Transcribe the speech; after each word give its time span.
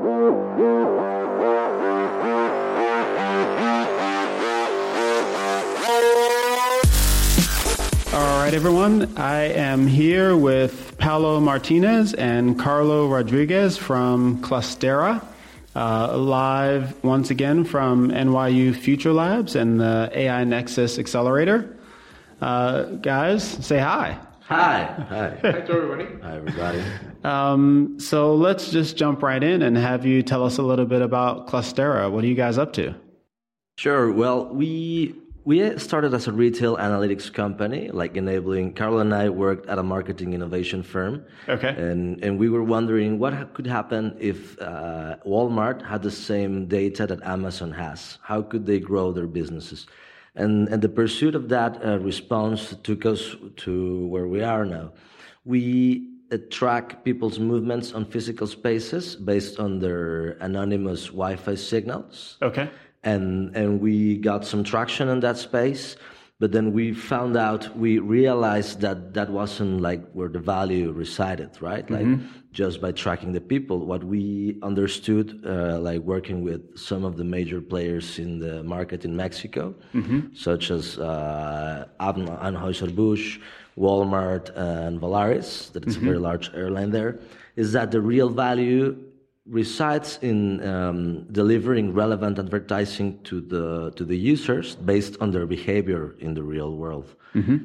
All 0.00 0.06
right, 8.38 8.54
everyone. 8.54 9.18
I 9.18 9.42
am 9.52 9.86
here 9.86 10.34
with 10.34 10.96
Pablo 10.96 11.38
Martinez 11.40 12.14
and 12.14 12.58
Carlo 12.58 13.08
Rodriguez 13.08 13.76
from 13.76 14.40
Klustera, 14.40 15.22
uh, 15.76 16.16
live 16.16 17.04
once 17.04 17.28
again 17.28 17.64
from 17.64 18.08
NYU 18.10 18.74
Future 18.74 19.12
Labs 19.12 19.54
and 19.54 19.78
the 19.78 20.10
AI 20.14 20.44
Nexus 20.44 20.98
Accelerator. 20.98 21.76
Uh, 22.40 22.84
guys, 22.84 23.44
say 23.44 23.78
hi. 23.78 24.18
Hi. 24.50 24.82
Hi. 25.08 25.38
Hi 25.42 25.60
to 25.60 25.72
everybody. 25.72 26.06
Hi, 26.24 26.36
everybody. 26.38 26.82
Um, 27.22 28.00
so 28.00 28.34
let's 28.34 28.72
just 28.72 28.96
jump 28.96 29.22
right 29.22 29.40
in 29.40 29.62
and 29.62 29.76
have 29.76 30.04
you 30.04 30.24
tell 30.24 30.44
us 30.44 30.58
a 30.58 30.62
little 30.62 30.86
bit 30.86 31.02
about 31.02 31.46
Klustera. 31.46 32.10
What 32.10 32.24
are 32.24 32.26
you 32.26 32.34
guys 32.34 32.58
up 32.58 32.72
to? 32.72 32.92
Sure. 33.78 34.10
Well, 34.10 34.46
we 34.52 35.14
we 35.44 35.78
started 35.78 36.14
as 36.14 36.26
a 36.26 36.32
retail 36.32 36.76
analytics 36.78 37.32
company, 37.32 37.90
like 37.92 38.16
enabling. 38.16 38.74
Carlo 38.74 38.98
and 38.98 39.14
I 39.14 39.28
worked 39.28 39.66
at 39.68 39.78
a 39.78 39.84
marketing 39.84 40.32
innovation 40.32 40.82
firm. 40.82 41.24
Okay. 41.48 41.68
And 41.68 42.20
and 42.24 42.36
we 42.36 42.48
were 42.48 42.64
wondering 42.64 43.20
what 43.20 43.54
could 43.54 43.68
happen 43.68 44.16
if 44.18 44.60
uh, 44.60 45.14
Walmart 45.24 45.86
had 45.86 46.02
the 46.02 46.10
same 46.10 46.66
data 46.66 47.06
that 47.06 47.22
Amazon 47.22 47.70
has. 47.70 48.18
How 48.22 48.42
could 48.42 48.66
they 48.66 48.80
grow 48.80 49.12
their 49.12 49.28
businesses? 49.28 49.86
And 50.34 50.68
and 50.68 50.80
the 50.82 50.88
pursuit 50.88 51.34
of 51.34 51.48
that 51.48 51.84
uh, 51.84 51.98
response 51.98 52.74
took 52.82 53.04
us 53.04 53.36
to 53.64 54.06
where 54.06 54.28
we 54.28 54.42
are 54.42 54.64
now. 54.64 54.92
We 55.44 56.08
uh, 56.32 56.38
track 56.50 57.04
people's 57.04 57.38
movements 57.38 57.92
on 57.92 58.04
physical 58.04 58.46
spaces 58.46 59.16
based 59.16 59.58
on 59.58 59.80
their 59.80 60.36
anonymous 60.40 61.06
Wi-Fi 61.06 61.56
signals 61.56 62.36
Okay. 62.42 62.70
and 63.02 63.56
and 63.56 63.80
we 63.80 64.16
got 64.18 64.44
some 64.44 64.62
traction 64.62 65.08
in 65.08 65.20
that 65.20 65.38
space 65.38 65.96
but 66.40 66.52
then 66.52 66.72
we 66.72 66.92
found 66.94 67.36
out 67.36 67.62
we 67.76 67.98
realized 67.98 68.80
that 68.80 69.12
that 69.14 69.28
wasn't 69.30 69.80
like 69.88 70.02
where 70.12 70.28
the 70.28 70.38
value 70.56 70.90
resided 70.90 71.50
right? 71.60 71.86
Like 71.90 72.06
just 72.52 72.80
by 72.80 72.90
tracking 72.92 73.32
the 73.32 73.40
people. 73.40 73.78
What 73.92 74.02
we 74.02 74.58
understood 74.62 75.26
uh, 75.46 75.78
like 75.78 76.00
working 76.00 76.42
with 76.42 76.62
some 76.78 77.04
of 77.04 77.16
the 77.16 77.24
major 77.24 77.60
players 77.60 78.18
in 78.18 78.30
the 78.38 78.62
market 78.64 79.04
in 79.04 79.12
mexico 79.24 79.74
such 80.34 80.70
as 80.70 80.98
uh, 80.98 81.86
anheuser-busch 82.00 83.38
walmart 83.78 84.50
and 84.56 85.00
Volaris 85.00 85.70
that 85.72 85.86
is 85.86 85.96
a 85.96 86.00
very 86.00 86.18
large 86.18 86.50
airline 86.54 86.90
there 86.90 87.12
is 87.56 87.72
that 87.72 87.90
the 87.90 88.00
real 88.00 88.28
value 88.28 88.96
resides 89.50 90.18
in 90.22 90.66
um, 90.66 91.26
delivering 91.32 91.92
relevant 91.92 92.38
advertising 92.38 93.20
to 93.24 93.40
the 93.40 93.90
to 93.96 94.04
the 94.04 94.16
users 94.16 94.76
based 94.76 95.16
on 95.20 95.32
their 95.32 95.46
behavior 95.46 96.14
in 96.20 96.34
the 96.34 96.42
real 96.42 96.76
world, 96.76 97.14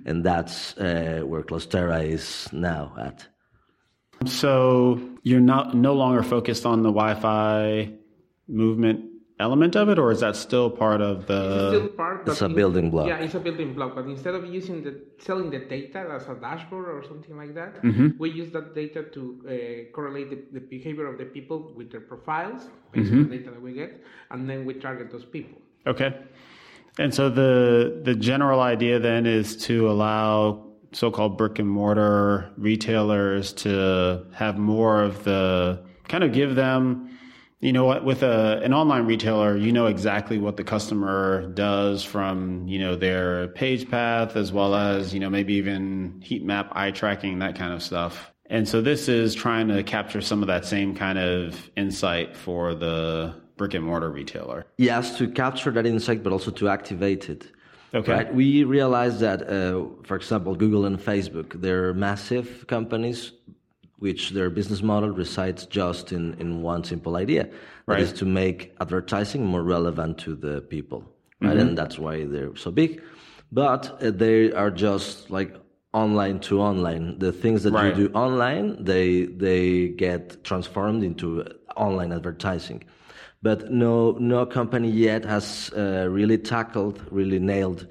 and 0.05 0.23
that's 0.23 0.75
uh, 0.77 1.21
where 1.23 1.43
Klustera 1.43 2.03
is 2.03 2.49
now 2.51 2.93
at. 2.97 3.27
So 4.25 4.99
you're 5.23 5.39
not 5.39 5.75
no 5.75 5.93
longer 5.93 6.23
focused 6.23 6.65
on 6.65 6.81
the 6.81 6.91
Wi-Fi 6.91 7.91
movement 8.47 9.14
element 9.39 9.75
of 9.75 9.89
it, 9.89 9.99
or 9.99 10.11
is 10.11 10.21
that 10.21 10.35
still 10.35 10.69
part 10.69 11.01
of 11.01 11.27
the? 11.27 11.69
Still 11.69 11.87
part, 11.89 12.27
It's 12.27 12.41
a 12.41 12.45
in- 12.45 12.55
building 12.55 12.89
block. 12.89 13.07
Yeah, 13.07 13.17
it's 13.17 13.35
a 13.35 13.39
building 13.39 13.73
block. 13.73 13.95
But 13.95 14.05
instead 14.05 14.33
of 14.35 14.45
using 14.45 14.83
the 14.83 15.01
selling 15.17 15.49
the 15.49 15.59
data 15.59 16.07
as 16.11 16.27
a 16.27 16.35
dashboard 16.35 16.87
or 16.87 17.03
something 17.03 17.35
like 17.37 17.53
that, 17.55 17.81
Mm-hmm. 17.83 18.07
we 18.17 18.31
use 18.31 18.51
that 18.51 18.73
data 18.75 19.03
to 19.15 19.21
uh, 19.47 19.93
correlate 19.95 20.29
the, 20.29 20.59
the 20.59 20.65
behavior 20.65 21.07
of 21.07 21.17
the 21.17 21.25
people 21.25 21.73
with 21.75 21.91
their 21.91 22.01
profiles 22.01 22.69
based 22.91 23.11
Mm-hmm. 23.11 23.23
on 23.23 23.29
the 23.29 23.37
data 23.37 23.51
that 23.51 23.61
we 23.61 23.73
get, 23.73 24.01
and 24.31 24.49
then 24.49 24.65
we 24.65 24.73
target 24.75 25.11
those 25.11 25.25
people. 25.25 25.57
Okay. 25.85 26.15
And 26.97 27.13
so 27.13 27.29
the 27.29 28.01
the 28.03 28.15
general 28.15 28.61
idea 28.61 28.99
then 28.99 29.25
is 29.25 29.57
to 29.67 29.89
allow 29.89 30.61
so-called 30.93 31.37
brick 31.37 31.59
and 31.59 31.67
mortar 31.69 32.51
retailers 32.57 33.51
to 33.51 34.25
have 34.33 34.57
more 34.57 35.03
of 35.03 35.25
the 35.25 35.83
kind 36.07 36.23
of 36.23 36.31
give 36.31 36.55
them 36.55 37.09
you 37.59 37.71
know 37.71 37.85
what 37.85 38.03
with 38.03 38.21
a 38.23 38.59
an 38.63 38.73
online 38.73 39.05
retailer 39.05 39.55
you 39.57 39.71
know 39.71 39.87
exactly 39.87 40.37
what 40.37 40.57
the 40.57 40.63
customer 40.63 41.47
does 41.53 42.03
from 42.03 42.67
you 42.67 42.77
know 42.79 42.95
their 42.95 43.47
page 43.49 43.89
path 43.89 44.35
as 44.35 44.51
well 44.51 44.75
as 44.75 45.13
you 45.13 45.19
know 45.19 45.29
maybe 45.29 45.53
even 45.53 46.21
heat 46.23 46.43
map 46.43 46.69
eye 46.73 46.91
tracking 46.91 47.39
that 47.39 47.55
kind 47.57 47.73
of 47.73 47.81
stuff 47.81 48.31
and 48.49 48.67
so 48.67 48.81
this 48.81 49.07
is 49.07 49.33
trying 49.33 49.67
to 49.67 49.81
capture 49.83 50.21
some 50.21 50.41
of 50.43 50.47
that 50.47 50.65
same 50.65 50.93
kind 50.93 51.17
of 51.17 51.69
insight 51.75 52.35
for 52.35 52.75
the 52.75 53.33
brick 53.57 53.73
and 53.73 53.85
mortar 53.85 54.11
retailer 54.11 54.65
Yes, 54.77 55.17
to 55.17 55.27
capture 55.27 55.71
that 55.71 55.85
insight, 55.85 56.23
but 56.23 56.33
also 56.33 56.51
to 56.51 56.69
activate 56.69 57.29
it. 57.29 57.51
Okay. 57.93 58.11
Right? 58.11 58.33
We 58.33 58.63
realize 58.65 59.19
that, 59.21 59.43
uh, 59.49 59.85
for 60.03 60.17
example, 60.17 60.53
Google 60.55 60.85
and 60.85 60.99
Facebook, 60.99 61.61
they're 61.61 61.93
massive 61.93 62.65
companies, 62.67 63.31
which 63.99 64.31
their 64.31 64.49
business 64.49 64.81
model 64.81 65.09
resides 65.09 65.65
just 65.65 66.11
in, 66.11 66.33
in 66.39 66.61
one 66.61 66.83
simple 66.83 67.15
idea. 67.15 67.43
that 67.43 67.51
Right. 67.87 68.01
is 68.01 68.13
to 68.13 68.25
make 68.25 68.75
advertising 68.81 69.45
more 69.45 69.63
relevant 69.63 70.17
to 70.19 70.35
the 70.35 70.61
people. 70.61 71.03
Right? 71.41 71.51
Mm-hmm. 71.51 71.59
And 71.59 71.77
that's 71.77 71.99
why 71.99 72.25
they're 72.25 72.55
so 72.55 72.71
big. 72.71 73.01
But 73.51 74.01
uh, 74.01 74.11
they 74.11 74.51
are 74.51 74.71
just 74.71 75.29
like 75.29 75.55
online 75.93 76.39
to 76.41 76.61
online. 76.61 77.19
The 77.19 77.31
things 77.31 77.63
that 77.63 77.73
Right. 77.73 77.95
you 77.95 78.07
do 78.07 78.13
online, 78.13 78.83
they 78.83 79.25
they 79.25 79.89
get 79.89 80.43
transformed 80.43 81.03
into 81.03 81.45
online 81.77 82.11
advertising. 82.11 82.83
But 83.41 83.71
no 83.71 84.11
no 84.19 84.45
company 84.45 84.89
yet 84.89 85.23
has 85.25 85.71
uh, 85.77 86.07
really 86.09 86.37
tackled, 86.39 87.01
really 87.11 87.39
nailed 87.39 87.87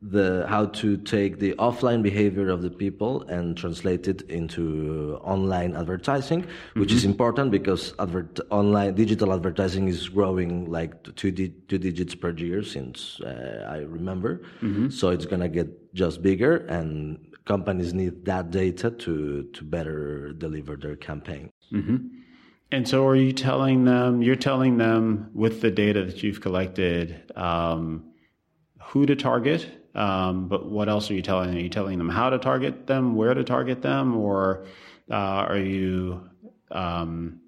the 0.00 0.46
how 0.48 0.66
to 0.66 0.96
take 0.98 1.38
the 1.40 1.54
offline 1.54 2.02
behavior 2.02 2.50
of 2.50 2.62
the 2.62 2.70
people 2.70 3.22
and 3.22 3.56
translate 3.56 4.06
it 4.06 4.22
into 4.30 5.18
online 5.24 5.74
advertising, 5.74 6.46
which 6.74 6.92
is 6.92 7.04
important 7.04 7.50
because 7.50 7.94
advert, 7.98 8.38
online 8.50 8.94
digital 8.94 9.32
advertising 9.32 9.88
is 9.88 10.08
growing 10.08 10.70
like 10.70 11.02
two, 11.16 11.32
di- 11.32 11.52
two 11.66 11.78
digits 11.78 12.14
per 12.14 12.30
year 12.30 12.62
since 12.62 13.20
uh, 13.22 13.66
I 13.68 13.78
remember. 13.78 14.42
So 14.90 15.10
it's 15.10 15.26
gonna 15.26 15.48
get 15.48 15.92
just 15.94 16.22
bigger, 16.22 16.58
and 16.68 17.18
companies 17.44 17.92
need 17.92 18.24
that 18.26 18.50
data 18.50 18.90
to 18.90 19.44
to 19.52 19.64
better 19.64 20.32
deliver 20.32 20.76
their 20.76 20.96
campaign. 20.96 21.50
And 22.70 22.86
so, 22.86 23.06
are 23.06 23.16
you 23.16 23.32
telling 23.32 23.84
them? 23.84 24.20
You're 24.22 24.36
telling 24.36 24.76
them 24.76 25.30
with 25.34 25.60
the 25.62 25.70
data 25.70 26.04
that 26.04 26.22
you've 26.22 26.40
collected, 26.40 27.32
um, 27.34 28.12
who 28.88 29.06
to 29.06 29.16
target. 29.16 29.66
Um, 29.94 30.48
but 30.48 30.66
what 30.66 30.88
else 30.88 31.10
are 31.10 31.14
you 31.14 31.22
telling 31.22 31.48
them? 31.48 31.56
Are 31.58 31.60
you 31.60 31.68
telling 31.68 31.98
them 31.98 32.08
how 32.08 32.30
to 32.30 32.38
target 32.38 32.86
them, 32.86 33.16
where 33.16 33.34
to 33.34 33.44
target 33.44 33.82
them, 33.82 34.16
or 34.16 34.64
uh, 35.10 35.14
are 35.14 35.58
you? 35.58 36.28
Um, 36.70 37.40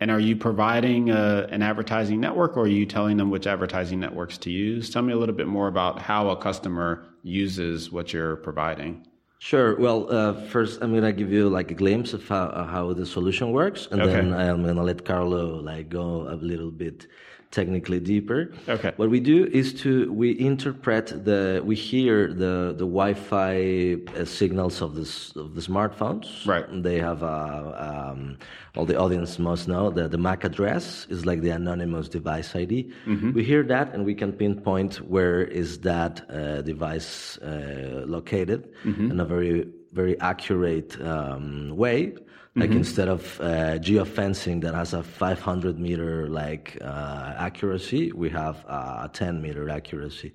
and 0.00 0.10
are 0.12 0.20
you 0.20 0.36
providing 0.36 1.10
a, 1.10 1.48
an 1.50 1.60
advertising 1.62 2.20
network, 2.20 2.56
or 2.56 2.64
are 2.64 2.68
you 2.68 2.86
telling 2.86 3.16
them 3.16 3.30
which 3.30 3.46
advertising 3.46 3.98
networks 3.98 4.38
to 4.38 4.50
use? 4.50 4.90
Tell 4.90 5.02
me 5.02 5.12
a 5.12 5.16
little 5.16 5.34
bit 5.34 5.48
more 5.48 5.66
about 5.66 6.00
how 6.00 6.30
a 6.30 6.36
customer 6.36 7.06
uses 7.22 7.90
what 7.90 8.12
you're 8.12 8.36
providing. 8.36 9.06
Sure. 9.40 9.76
Well, 9.78 10.12
uh, 10.12 10.34
first 10.46 10.82
I'm 10.82 10.92
gonna 10.94 11.12
give 11.12 11.32
you 11.32 11.48
like 11.48 11.70
a 11.70 11.74
glimpse 11.74 12.12
of 12.12 12.26
how, 12.28 12.46
uh, 12.46 12.64
how 12.66 12.92
the 12.92 13.06
solution 13.06 13.52
works, 13.52 13.88
and 13.90 14.00
Okay. 14.02 14.12
then 14.12 14.32
I'm 14.32 14.64
gonna 14.64 14.82
let 14.82 15.04
Carlo 15.04 15.60
like 15.60 15.88
go 15.88 16.28
a 16.28 16.34
little 16.34 16.70
bit 16.70 17.06
technically 17.50 18.00
deeper. 18.00 18.52
Okay. 18.68 18.92
What 18.96 19.10
we 19.10 19.20
do 19.20 19.46
is 19.46 19.72
to 19.82 20.12
we 20.12 20.38
interpret 20.38 21.24
the 21.24 21.62
we 21.64 21.74
hear 21.74 22.28
the 22.28 22.74
the 22.76 22.86
Wi-Fi 22.86 23.96
uh, 24.16 24.24
signals 24.24 24.82
of 24.82 24.94
this 24.94 25.34
of 25.36 25.54
the 25.54 25.60
smartphones. 25.60 26.46
Right. 26.46 26.66
They 26.82 26.98
have 26.98 27.22
uh, 27.22 28.08
um, 28.10 28.38
all 28.76 28.84
the 28.84 28.98
audience 28.98 29.38
must 29.38 29.68
know 29.68 29.90
that 29.90 30.10
the 30.10 30.18
MAC 30.18 30.44
address 30.44 31.06
is 31.08 31.24
like 31.24 31.40
the 31.40 31.50
anonymous 31.50 32.08
device 32.08 32.54
ID. 32.54 32.92
We 33.32 33.44
hear 33.44 33.62
that 33.64 33.94
and 33.94 34.04
we 34.04 34.14
can 34.14 34.32
pinpoint 34.32 34.96
where 35.08 35.42
is 35.42 35.78
that 35.80 36.28
uh, 36.30 36.62
device 36.62 37.38
uh, 37.38 38.04
located 38.06 38.68
in 39.10 39.20
a 39.20 39.24
very 39.24 39.68
very 39.92 40.20
accurate 40.20 41.00
um, 41.00 41.76
way. 41.76 42.14
Like 42.60 42.72
instead 42.72 43.08
of 43.08 43.40
uh, 43.40 43.78
geofencing 43.78 44.60
that 44.62 44.74
has 44.74 44.92
a 44.92 45.02
500 45.02 45.78
meter 45.78 46.28
like 46.28 46.76
uh, 46.80 47.34
accuracy, 47.36 48.12
we 48.12 48.30
have 48.30 48.64
uh, 48.68 49.06
a 49.06 49.10
10 49.12 49.40
meter 49.40 49.68
accuracy. 49.68 50.34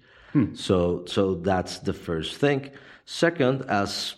So 0.56 1.04
so 1.06 1.36
that's 1.36 1.80
the 1.80 1.94
first 1.94 2.38
thing. 2.38 2.72
Second, 3.06 3.64
as 3.70 4.16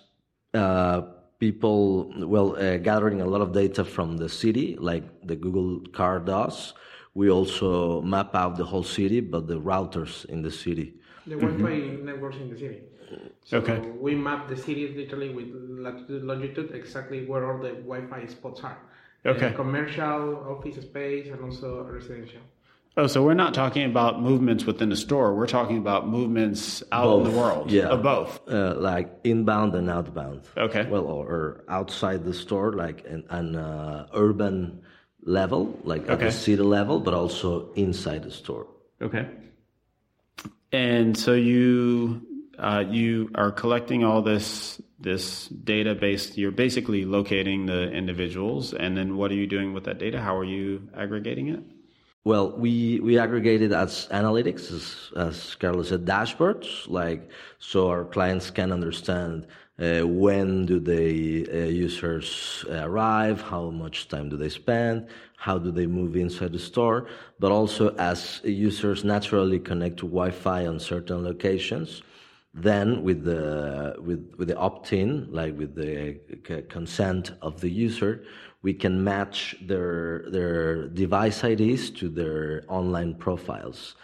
uh, 0.53 1.01
people 1.39 2.13
well 2.27 2.55
uh, 2.55 2.77
gathering 2.77 3.21
a 3.21 3.25
lot 3.25 3.41
of 3.41 3.51
data 3.51 3.83
from 3.83 4.17
the 4.17 4.29
city, 4.29 4.77
like 4.79 5.03
the 5.27 5.35
Google 5.35 5.81
car 5.91 6.19
does. 6.19 6.73
We 7.13 7.29
also 7.29 8.01
map 8.01 8.35
out 8.35 8.57
the 8.57 8.65
whole 8.65 8.83
city, 8.83 9.21
but 9.21 9.47
the 9.47 9.59
routers 9.59 10.25
in 10.25 10.41
the 10.41 10.51
city. 10.51 10.95
The 11.27 11.35
Wi-Fi 11.35 12.03
networks 12.03 12.37
in 12.37 12.49
the 12.49 12.57
city. 12.57 12.81
So 13.43 13.57
Okay. 13.59 13.79
we 13.99 14.15
map 14.15 14.47
the 14.47 14.57
city 14.57 14.93
literally 14.95 15.29
with 15.29 15.47
latitude, 15.85 16.23
longitude, 16.23 16.71
exactly 16.73 17.25
where 17.25 17.43
all 17.51 17.59
the 17.61 17.73
Wi-Fi 17.89 18.25
spots 18.27 18.61
are, 18.63 18.77
Okay. 19.25 19.47
uh, 19.47 19.53
commercial 19.53 20.37
office 20.47 20.81
space 20.81 21.27
and 21.31 21.41
also 21.43 21.83
residential. 21.83 22.41
Oh, 22.97 23.07
so 23.07 23.21
we're 23.23 23.33
not 23.45 23.53
talking 23.53 23.83
about 23.83 24.21
movements 24.21 24.65
within 24.65 24.87
the 24.89 24.95
store. 24.95 25.35
We're 25.35 25.47
talking 25.47 25.77
about 25.77 26.07
movements 26.07 26.81
out 26.93 27.17
in 27.17 27.23
the 27.31 27.37
world. 27.37 27.69
yeah. 27.69 27.87
Of 27.89 28.03
both. 28.03 28.39
Uh, 28.47 28.75
like 28.77 29.09
inbound 29.25 29.75
and 29.75 29.89
outbound. 29.89 30.41
Okay. 30.55 30.85
Well, 30.89 31.03
or, 31.05 31.25
or 31.27 31.63
outside 31.67 32.23
the 32.23 32.33
store, 32.33 32.71
like 32.71 33.05
an, 33.05 33.25
an 33.29 33.55
uh, 33.57 34.07
urban 34.13 34.81
level, 35.25 35.77
like 35.83 36.07
at 36.09 36.19
the 36.19 36.31
city 36.31 36.61
level, 36.63 36.99
but 37.01 37.13
also 37.13 37.73
inside 37.73 38.23
the 38.23 38.31
store. 38.31 38.65
Okay. 39.01 39.27
And 40.71 41.17
so 41.17 41.33
you 41.33 42.21
uh, 42.57 42.83
you 42.87 43.31
are 43.35 43.51
collecting 43.51 44.03
all 44.03 44.21
this 44.21 44.81
this 44.99 45.47
database. 45.49 46.37
You're 46.37 46.51
basically 46.51 47.05
locating 47.05 47.65
the 47.65 47.91
individuals, 47.91 48.73
and 48.73 48.97
then 48.97 49.17
what 49.17 49.31
are 49.31 49.35
you 49.35 49.47
doing 49.47 49.73
with 49.73 49.83
that 49.85 49.99
data? 49.99 50.21
How 50.21 50.37
are 50.37 50.45
you 50.45 50.89
aggregating 50.95 51.49
it? 51.49 51.63
Well, 52.25 52.57
we, 52.57 52.99
we 53.01 53.19
aggregate 53.19 53.61
it 53.61 53.71
as 53.71 54.07
analytics, 54.07 54.71
as, 54.71 55.11
as 55.15 55.55
Carlos 55.55 55.89
said, 55.89 56.05
dashboards, 56.05 56.89
like 56.89 57.29
so 57.59 57.87
our 57.87 58.03
clients 58.03 58.49
can 58.49 58.71
understand 58.71 59.45
uh, 59.77 60.01
when 60.07 60.65
do 60.65 60.79
they 60.79 61.45
uh, 61.51 61.67
users 61.67 62.63
arrive, 62.69 63.41
how 63.41 63.69
much 63.69 64.07
time 64.07 64.29
do 64.29 64.37
they 64.37 64.49
spend, 64.49 65.07
how 65.35 65.57
do 65.57 65.69
they 65.69 65.85
move 65.85 66.15
inside 66.15 66.53
the 66.53 66.59
store, 66.59 67.07
but 67.39 67.51
also 67.51 67.93
as 67.97 68.39
users 68.43 69.03
naturally 69.03 69.59
connect 69.59 69.97
to 69.97 70.05
Wi-Fi 70.05 70.65
on 70.65 70.79
certain 70.79 71.23
locations, 71.23 72.01
then 72.53 73.03
with 73.03 73.25
the 73.25 73.95
with 73.99 74.33
with 74.37 74.47
the 74.47 74.57
opt-in, 74.57 75.27
like 75.29 75.57
with 75.57 75.75
the 75.75 76.17
c- 76.47 76.61
consent 76.69 77.33
of 77.41 77.59
the 77.59 77.69
user, 77.69 78.23
we 78.61 78.73
can 78.73 79.03
match 79.03 79.57
their 79.61 80.25
their 80.29 80.87
device 80.87 81.43
IDs 81.43 81.89
to 81.89 82.07
their 82.07 82.63
online 82.69 83.13
profiles, 83.13 83.95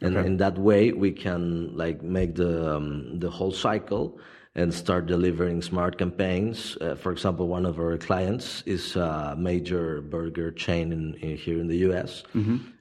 and 0.00 0.16
in 0.16 0.38
that 0.38 0.56
way 0.56 0.92
we 0.92 1.12
can 1.12 1.76
like 1.76 2.02
make 2.02 2.34
the 2.34 2.76
um, 2.76 3.18
the 3.18 3.28
whole 3.28 3.52
cycle 3.52 4.18
and 4.58 4.74
start 4.74 5.06
delivering 5.06 5.62
smart 5.62 5.96
campaigns. 5.98 6.76
Uh, 6.80 6.96
for 6.96 7.12
example, 7.12 7.46
one 7.46 7.64
of 7.64 7.78
our 7.78 7.96
clients 7.96 8.62
is 8.66 8.96
a 8.96 9.36
major 9.38 10.00
burger 10.00 10.50
chain 10.50 10.92
in, 10.92 11.14
in 11.26 11.36
here 11.36 11.60
in 11.60 11.68
the 11.68 11.78
U.S. 11.88 12.24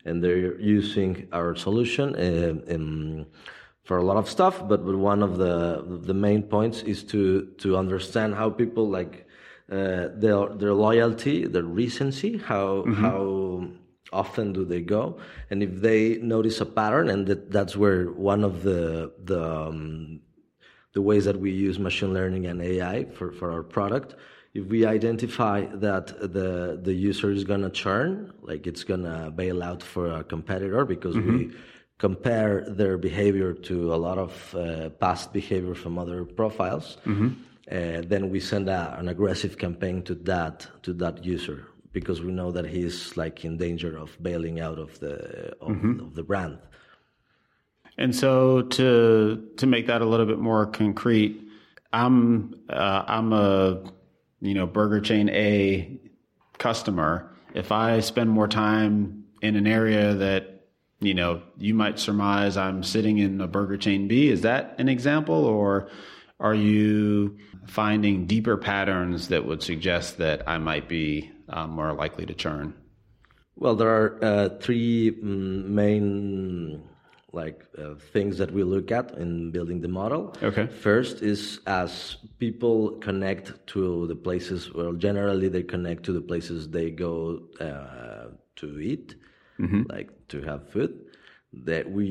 and 0.05 0.23
they're 0.23 0.59
using 0.59 1.27
our 1.31 1.55
solution. 1.55 2.15
Uh, 2.15 2.73
in, 2.73 3.25
for 3.83 3.97
a 3.99 4.03
lot 4.03 4.17
of 4.17 4.27
stuff, 4.27 4.55
but, 4.67 4.85
but 4.85 4.97
one 4.97 5.23
of 5.23 5.37
the 5.37 5.81
the 6.09 6.13
main 6.13 6.43
points 6.43 6.81
is 6.83 7.05
to 7.05 7.45
to 7.63 7.77
understand 7.77 8.35
how 8.35 8.49
people 8.49 8.85
like 8.89 9.25
uh, 9.71 10.09
their 10.23 10.49
their 10.61 10.73
loyalty, 10.73 11.47
their 11.47 11.63
recency, 11.63 12.37
how 12.37 12.83
how 13.03 13.15
often 14.11 14.51
do 14.51 14.65
they 14.65 14.81
go, 14.81 15.03
and 15.49 15.63
if 15.63 15.73
they 15.79 16.17
notice 16.17 16.59
a 16.59 16.65
pattern, 16.65 17.09
and 17.09 17.27
that, 17.27 17.49
that's 17.49 17.77
where 17.77 18.11
one 18.11 18.43
of 18.43 18.63
the 18.63 19.13
the 19.23 19.41
um, 19.67 20.19
the 20.97 21.05
ways 21.11 21.25
that 21.29 21.39
we 21.45 21.51
use 21.67 21.75
machine 21.89 22.11
learning 22.19 22.43
and 22.51 22.57
AI 22.73 22.97
for, 23.17 23.27
for 23.39 23.47
our 23.55 23.65
product. 23.77 24.09
If 24.59 24.63
we 24.73 24.79
identify 24.97 25.59
that 25.85 26.05
the 26.37 26.51
the 26.87 26.95
user 27.09 27.29
is 27.37 27.43
gonna 27.51 27.73
churn, 27.83 28.11
like 28.49 28.63
it's 28.71 28.83
gonna 28.91 29.19
bail 29.41 29.59
out 29.69 29.81
for 29.93 30.05
a 30.19 30.23
competitor 30.35 30.81
because 30.93 31.15
we 31.29 31.39
compare 32.07 32.53
their 32.79 32.95
behavior 33.09 33.51
to 33.69 33.75
a 33.97 33.99
lot 34.07 34.17
of 34.27 34.31
uh, 34.55 34.89
past 35.03 35.25
behavior 35.39 35.75
from 35.83 35.93
other 36.03 36.19
profiles, 36.41 36.87
uh, 37.77 38.01
then 38.13 38.23
we 38.33 38.39
send 38.51 38.65
a, 38.79 38.81
an 39.01 39.07
aggressive 39.15 39.53
campaign 39.65 39.97
to 40.09 40.13
that 40.31 40.57
to 40.85 40.91
that 41.01 41.15
user 41.35 41.59
because 41.97 42.17
we 42.27 42.31
know 42.39 42.49
that 42.57 42.65
he's 42.75 42.97
like 43.21 43.37
in 43.47 43.53
danger 43.67 43.91
of 44.03 44.09
bailing 44.27 44.57
out 44.67 44.79
of 44.85 44.89
the 45.03 45.13
of, 45.65 45.71
of 46.05 46.09
the 46.17 46.25
brand. 46.31 46.57
And 47.97 48.15
so 48.15 48.61
to 48.61 49.49
to 49.57 49.65
make 49.65 49.87
that 49.87 50.01
a 50.01 50.05
little 50.05 50.25
bit 50.25 50.39
more 50.39 50.65
concrete, 50.67 51.47
I'm 51.91 52.55
uh, 52.69 53.03
I'm 53.07 53.33
a 53.33 53.83
you 54.39 54.53
know 54.53 54.67
Burger 54.67 55.01
Chain 55.01 55.29
A 55.29 55.99
customer. 56.57 57.33
If 57.53 57.71
I 57.71 58.01
spend 58.01 58.29
more 58.29 58.47
time 58.47 59.25
in 59.41 59.55
an 59.55 59.65
area 59.65 60.13
that 60.13 60.67
you 60.99 61.15
know 61.15 61.41
you 61.57 61.73
might 61.73 61.97
surmise 61.97 62.55
I'm 62.55 62.83
sitting 62.83 63.17
in 63.17 63.41
a 63.41 63.47
Burger 63.47 63.77
Chain 63.77 64.07
B, 64.07 64.29
is 64.29 64.41
that 64.41 64.75
an 64.77 64.89
example, 64.89 65.45
or 65.45 65.89
are 66.39 66.55
you 66.55 67.37
finding 67.65 68.27
deeper 68.27 68.57
patterns 68.57 69.29
that 69.29 69.45
would 69.45 69.63
suggest 69.63 70.19
that 70.19 70.47
I 70.47 70.59
might 70.59 70.87
be 70.87 71.31
uh, 71.49 71.65
more 71.65 71.93
likely 71.93 72.27
to 72.27 72.33
churn? 72.35 72.75
Well, 73.55 73.75
there 73.75 73.89
are 73.89 74.19
uh, 74.23 74.49
three 74.59 75.11
mm, 75.11 75.65
main 75.65 76.83
like 77.43 77.59
uh, 77.77 77.95
things 78.15 78.33
that 78.41 78.51
we 78.57 78.63
look 78.75 78.87
at 78.99 79.07
in 79.23 79.51
building 79.55 79.79
the 79.85 79.91
model. 80.01 80.21
Okay. 80.49 80.65
First 80.87 81.15
is 81.31 81.41
as 81.67 81.91
people 82.45 82.77
connect 83.07 83.45
to 83.73 83.81
the 84.11 84.15
places. 84.27 84.59
Well, 84.77 84.93
generally 85.07 85.47
they 85.55 85.63
connect 85.75 86.01
to 86.07 86.13
the 86.19 86.25
places 86.31 86.57
they 86.79 86.89
go 87.07 87.13
uh, 87.67 88.27
to 88.61 88.67
eat, 88.91 89.07
like 89.95 90.09
to 90.33 90.37
have 90.49 90.61
food. 90.73 90.93
That 91.69 91.85
we 91.97 92.07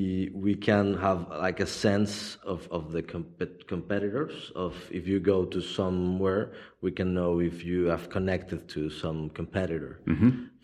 we 0.46 0.54
can 0.68 0.86
have 1.06 1.20
like 1.46 1.60
a 1.68 1.70
sense 1.86 2.14
of 2.52 2.60
of 2.76 2.82
the 2.94 3.02
comp- 3.12 3.66
competitors. 3.74 4.34
Of 4.64 4.74
if 4.98 5.04
you 5.10 5.18
go 5.34 5.38
to 5.54 5.60
somewhere, 5.60 6.42
we 6.84 6.90
can 6.98 7.08
know 7.18 7.32
if 7.50 7.56
you 7.70 7.80
have 7.94 8.04
connected 8.16 8.60
to 8.74 8.82
some 9.02 9.18
competitor. 9.40 9.92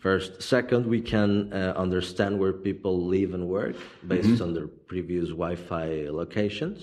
First, 0.03 0.41
second, 0.43 0.85
we 0.85 0.99
can 0.99 1.53
uh, 1.53 1.73
understand 1.77 2.37
where 2.37 2.51
people 2.51 3.05
live 3.07 3.33
and 3.33 3.47
work 3.47 3.77
based 4.05 4.41
on 4.41 4.53
their 4.53 4.67
previous 4.67 5.29
Wi-Fi 5.29 6.09
locations. 6.09 6.79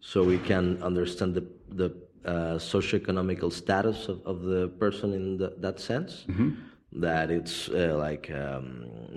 So 0.00 0.22
we 0.22 0.38
can 0.38 0.80
understand 0.80 1.34
the 1.34 1.44
the 1.82 1.88
uh, 2.24 2.58
socioeconomical 2.74 3.50
status 3.52 3.98
of, 4.12 4.18
of 4.24 4.36
the 4.52 4.68
person 4.82 5.12
in 5.12 5.38
the, 5.40 5.48
that 5.58 5.80
sense. 5.80 6.24
That 6.92 7.32
it's 7.32 7.68
uh, 7.68 7.96
like 8.06 8.30
um, 8.30 8.62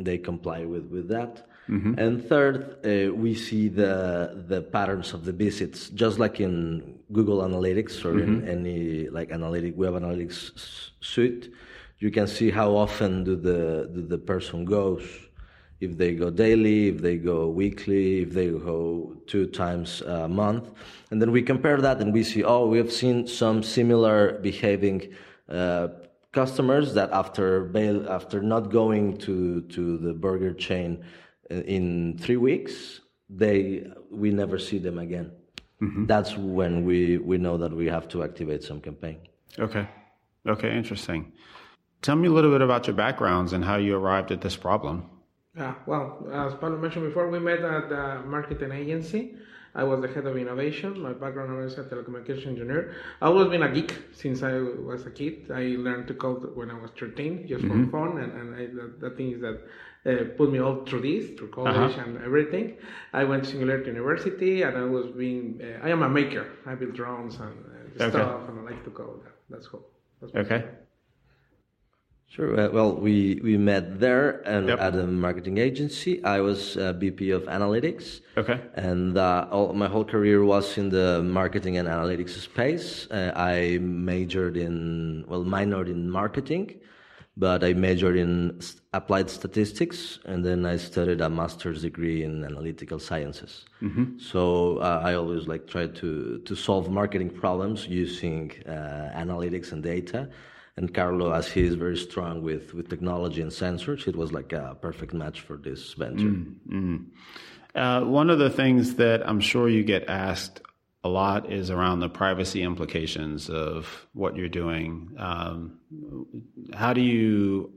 they 0.05 0.17
comply 0.17 0.65
with 0.65 0.85
with 0.95 1.07
that. 1.09 1.33
And 2.01 2.13
third, 2.31 2.57
uh, 2.83 3.13
we 3.13 3.35
see 3.35 3.63
the 3.81 3.93
the 4.51 4.61
patterns 4.75 5.13
of 5.13 5.21
the 5.27 5.35
visits, 5.45 5.79
just 6.03 6.17
like 6.17 6.39
in 6.47 6.97
Google 7.17 7.39
Analytics 7.49 7.95
or 8.05 8.13
in 8.25 8.47
any 8.55 9.07
like 9.17 9.29
analytic 9.39 9.73
web 9.77 9.93
analytics 9.93 10.37
suite 10.99 11.53
you 11.99 12.11
can 12.11 12.27
see 12.27 12.49
how 12.49 12.75
often 12.75 13.23
do 13.23 13.35
the 13.35 13.89
do 13.93 14.01
the 14.01 14.17
person 14.17 14.65
goes. 14.65 15.03
If 15.81 15.97
they 15.97 16.13
go 16.13 16.29
daily 16.29 16.89
if 16.89 16.97
they 17.01 17.17
go 17.17 17.47
weekly 17.47 18.21
if 18.23 18.31
they 18.33 18.47
go 18.49 19.15
two 19.27 19.45
times 19.47 20.01
a 20.01 20.27
month. 20.27 20.65
And 21.09 21.21
then 21.21 21.31
we 21.31 21.41
compare 21.41 21.79
that 21.87 22.01
and 22.01 22.13
we 22.13 22.23
see 22.23 22.43
oh 22.43 22.67
we 22.67 22.77
have 22.77 22.91
seen 22.91 23.27
some 23.27 23.63
similar 23.63 24.39
behaving 24.39 25.13
uh, 25.47 25.87
customers 26.33 26.93
that 26.95 27.09
after 27.11 27.63
bail 27.63 28.09
after 28.09 28.41
not 28.41 28.63
going 28.71 29.17
to 29.25 29.61
to 29.75 29.97
the 30.05 30.13
burger 30.13 30.53
chain 30.53 30.89
in- 31.49 31.63
in 31.75 32.17
three 32.23 32.37
weeks 32.49 33.01
they 33.41 33.87
we 34.11 34.31
never 34.31 34.57
see 34.59 34.79
them 34.79 34.97
again. 34.99 35.31
That's 36.07 36.35
when 36.35 36.73
we 36.89 36.99
we 37.29 37.37
know 37.37 37.55
that 37.63 37.71
we 37.81 37.85
have 37.95 38.05
to 38.09 38.17
activate 38.27 38.63
some 38.69 38.79
campaign. 38.81 39.17
Okay. 39.67 39.85
Okay, 40.53 40.71
interesting. 40.81 41.21
Tell 42.01 42.15
me 42.15 42.27
a 42.27 42.31
little 42.31 42.51
bit 42.51 42.61
about 42.61 42.87
your 42.87 42.95
backgrounds 42.95 43.53
and 43.53 43.63
how 43.65 43.75
you 43.75 43.95
arrived 43.95 44.31
at 44.31 44.41
this 44.41 44.55
problem. 44.55 45.09
Yeah, 45.55 45.75
well, 45.85 46.25
as 46.31 46.53
Pablo 46.53 46.77
mentioned 46.77 47.05
before, 47.05 47.29
we 47.29 47.39
met 47.39 47.59
at 47.59 47.89
the 47.89 48.21
marketing 48.25 48.71
agency. 48.71 49.35
I 49.75 49.83
was 49.83 50.01
the 50.01 50.07
head 50.07 50.25
of 50.25 50.35
innovation. 50.37 50.99
My 50.99 51.13
background 51.13 51.55
was 51.55 51.77
a 51.77 51.83
telecommunication 51.83 52.47
engineer. 52.47 52.93
I've 53.21 53.29
always 53.29 53.49
been 53.49 53.63
a 53.63 53.71
geek 53.71 53.95
since 54.13 54.41
I 54.41 54.53
was 54.59 55.05
a 55.05 55.11
kid. 55.11 55.51
I 55.51 55.75
learned 55.77 56.07
to 56.07 56.13
code 56.15 56.55
when 56.55 56.71
I 56.71 56.79
was 56.79 56.89
13, 56.99 57.47
just 57.47 57.65
for 57.65 57.85
fun, 57.91 58.17
and, 58.17 58.31
and 58.39 58.55
I, 58.55 59.09
thing 59.15 59.33
is 59.33 59.41
that 59.41 59.61
uh, 60.05 60.23
put 60.37 60.51
me 60.51 60.59
all 60.59 60.85
through 60.85 61.01
this, 61.01 61.37
through 61.37 61.49
college 61.49 61.97
and 61.97 62.17
everything. 62.23 62.77
I 63.13 63.25
went 63.25 63.43
to 63.43 63.49
Singularity 63.51 63.87
University, 63.91 64.63
and 64.63 64.75
I 64.77 64.85
was 64.85 65.07
being. 65.11 65.59
Uh, 65.61 65.85
I 65.85 65.89
am 65.89 66.01
a 66.03 66.09
maker. 66.09 66.47
I 66.65 66.75
build 66.75 66.95
drones 66.95 67.35
and 67.35 67.65
uh, 67.65 68.03
Okay. 68.03 68.09
stuff, 68.09 68.49
and 68.49 68.59
I 68.59 68.63
like 68.71 68.83
to 68.85 68.91
code. 68.91 69.21
That's 69.49 69.67
cool. 69.67 69.85
That's 70.21 70.33
Okay. 70.33 70.65
Sure. 72.29 72.59
Uh, 72.59 72.69
well, 72.69 72.93
we, 72.95 73.39
we 73.43 73.57
met 73.57 73.99
there 73.99 74.41
and 74.47 74.67
Yep. 74.69 74.79
at 74.79 74.95
a 74.95 75.07
marketing 75.07 75.57
agency. 75.57 76.23
I 76.23 76.41
was 76.41 76.77
uh, 76.77 76.93
VP 76.93 77.31
of 77.31 77.43
analytics. 77.45 78.21
Okay. 78.37 78.61
And 78.75 79.17
uh, 79.17 79.47
all, 79.51 79.73
my 79.73 79.87
whole 79.87 80.05
career 80.05 80.43
was 80.45 80.77
in 80.77 80.89
the 80.89 81.23
marketing 81.23 81.77
and 81.77 81.87
analytics 81.87 82.29
space. 82.39 83.07
Uh, 83.09 83.31
I 83.35 83.79
majored 83.81 84.57
in, 84.57 85.25
well, 85.27 85.43
minored 85.43 85.87
in 85.89 86.07
marketing, 86.07 86.79
but 87.35 87.63
I 87.63 87.73
majored 87.73 88.15
in 88.15 88.59
applied 88.93 89.31
statistics, 89.31 90.19
and 90.25 90.45
then 90.45 90.67
I 90.67 90.77
studied 90.77 91.21
a 91.21 91.29
master's 91.31 91.81
degree 91.81 92.23
in 92.23 92.43
analytical 92.43 92.99
sciences. 92.99 93.65
So 94.19 94.77
uh, 94.77 95.01
I 95.03 95.15
always 95.15 95.47
like 95.47 95.65
try 95.65 95.87
to 95.87 96.39
to 96.45 96.55
solve 96.55 96.89
marketing 96.91 97.29
problems 97.31 97.87
using 97.87 98.51
uh, 98.67 99.09
analytics 99.23 99.71
and 99.71 99.81
data. 99.81 100.29
And 100.79 100.93
Carlo, 100.93 101.33
as 101.33 101.51
he 101.51 101.63
is 101.63 101.75
very 101.75 101.97
strong 101.97 102.41
with, 102.41 102.73
with 102.73 102.89
technology 102.89 103.41
and 103.41 103.51
sensors, 103.51 104.07
it 104.07 104.15
was 104.15 104.31
like 104.31 104.53
a 104.53 104.77
perfect 104.81 105.13
match 105.13 105.41
for 105.41 105.57
this 105.57 105.91
venture. 105.91 106.23
Mm-hmm. 106.23 106.95
Uh, 107.75 108.05
one 108.05 108.29
of 108.29 108.39
the 108.39 108.49
things 108.49 108.95
that 108.95 109.27
I'm 109.27 109.41
sure 109.41 109.67
you 109.67 109.83
get 109.83 110.07
asked 110.07 110.61
a 111.03 111.09
lot 111.09 111.51
is 111.51 111.69
around 111.69 111.99
the 111.99 112.07
privacy 112.07 112.63
implications 112.63 113.49
of 113.49 114.07
what 114.13 114.37
you're 114.37 114.47
doing. 114.47 115.17
Um, 115.17 115.79
how 116.73 116.93
do 116.93 117.01
you, 117.01 117.73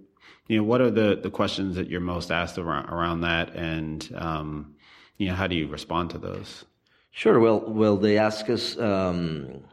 you 0.47 0.59
know, 0.59 0.63
what 0.63 0.81
are 0.81 0.91
the, 0.91 1.19
the 1.21 1.31
questions 1.31 1.75
that 1.75 1.91
you're 1.91 2.01
most 2.01 2.31
asked 2.31 2.57
around, 2.57 2.89
around 2.89 3.23
that, 3.23 3.57
and 3.57 4.09
um, 4.15 4.77
you 5.19 5.27
know, 5.27 5.35
how 5.35 5.49
do 5.49 5.57
you 5.57 5.67
respond 5.67 6.11
to 6.11 6.19
those? 6.19 6.65
Sure. 7.11 7.41
Well, 7.41 7.65
well, 7.67 7.97
they 7.97 8.17
ask 8.17 8.49
us 8.49 8.79
um, 8.79 9.65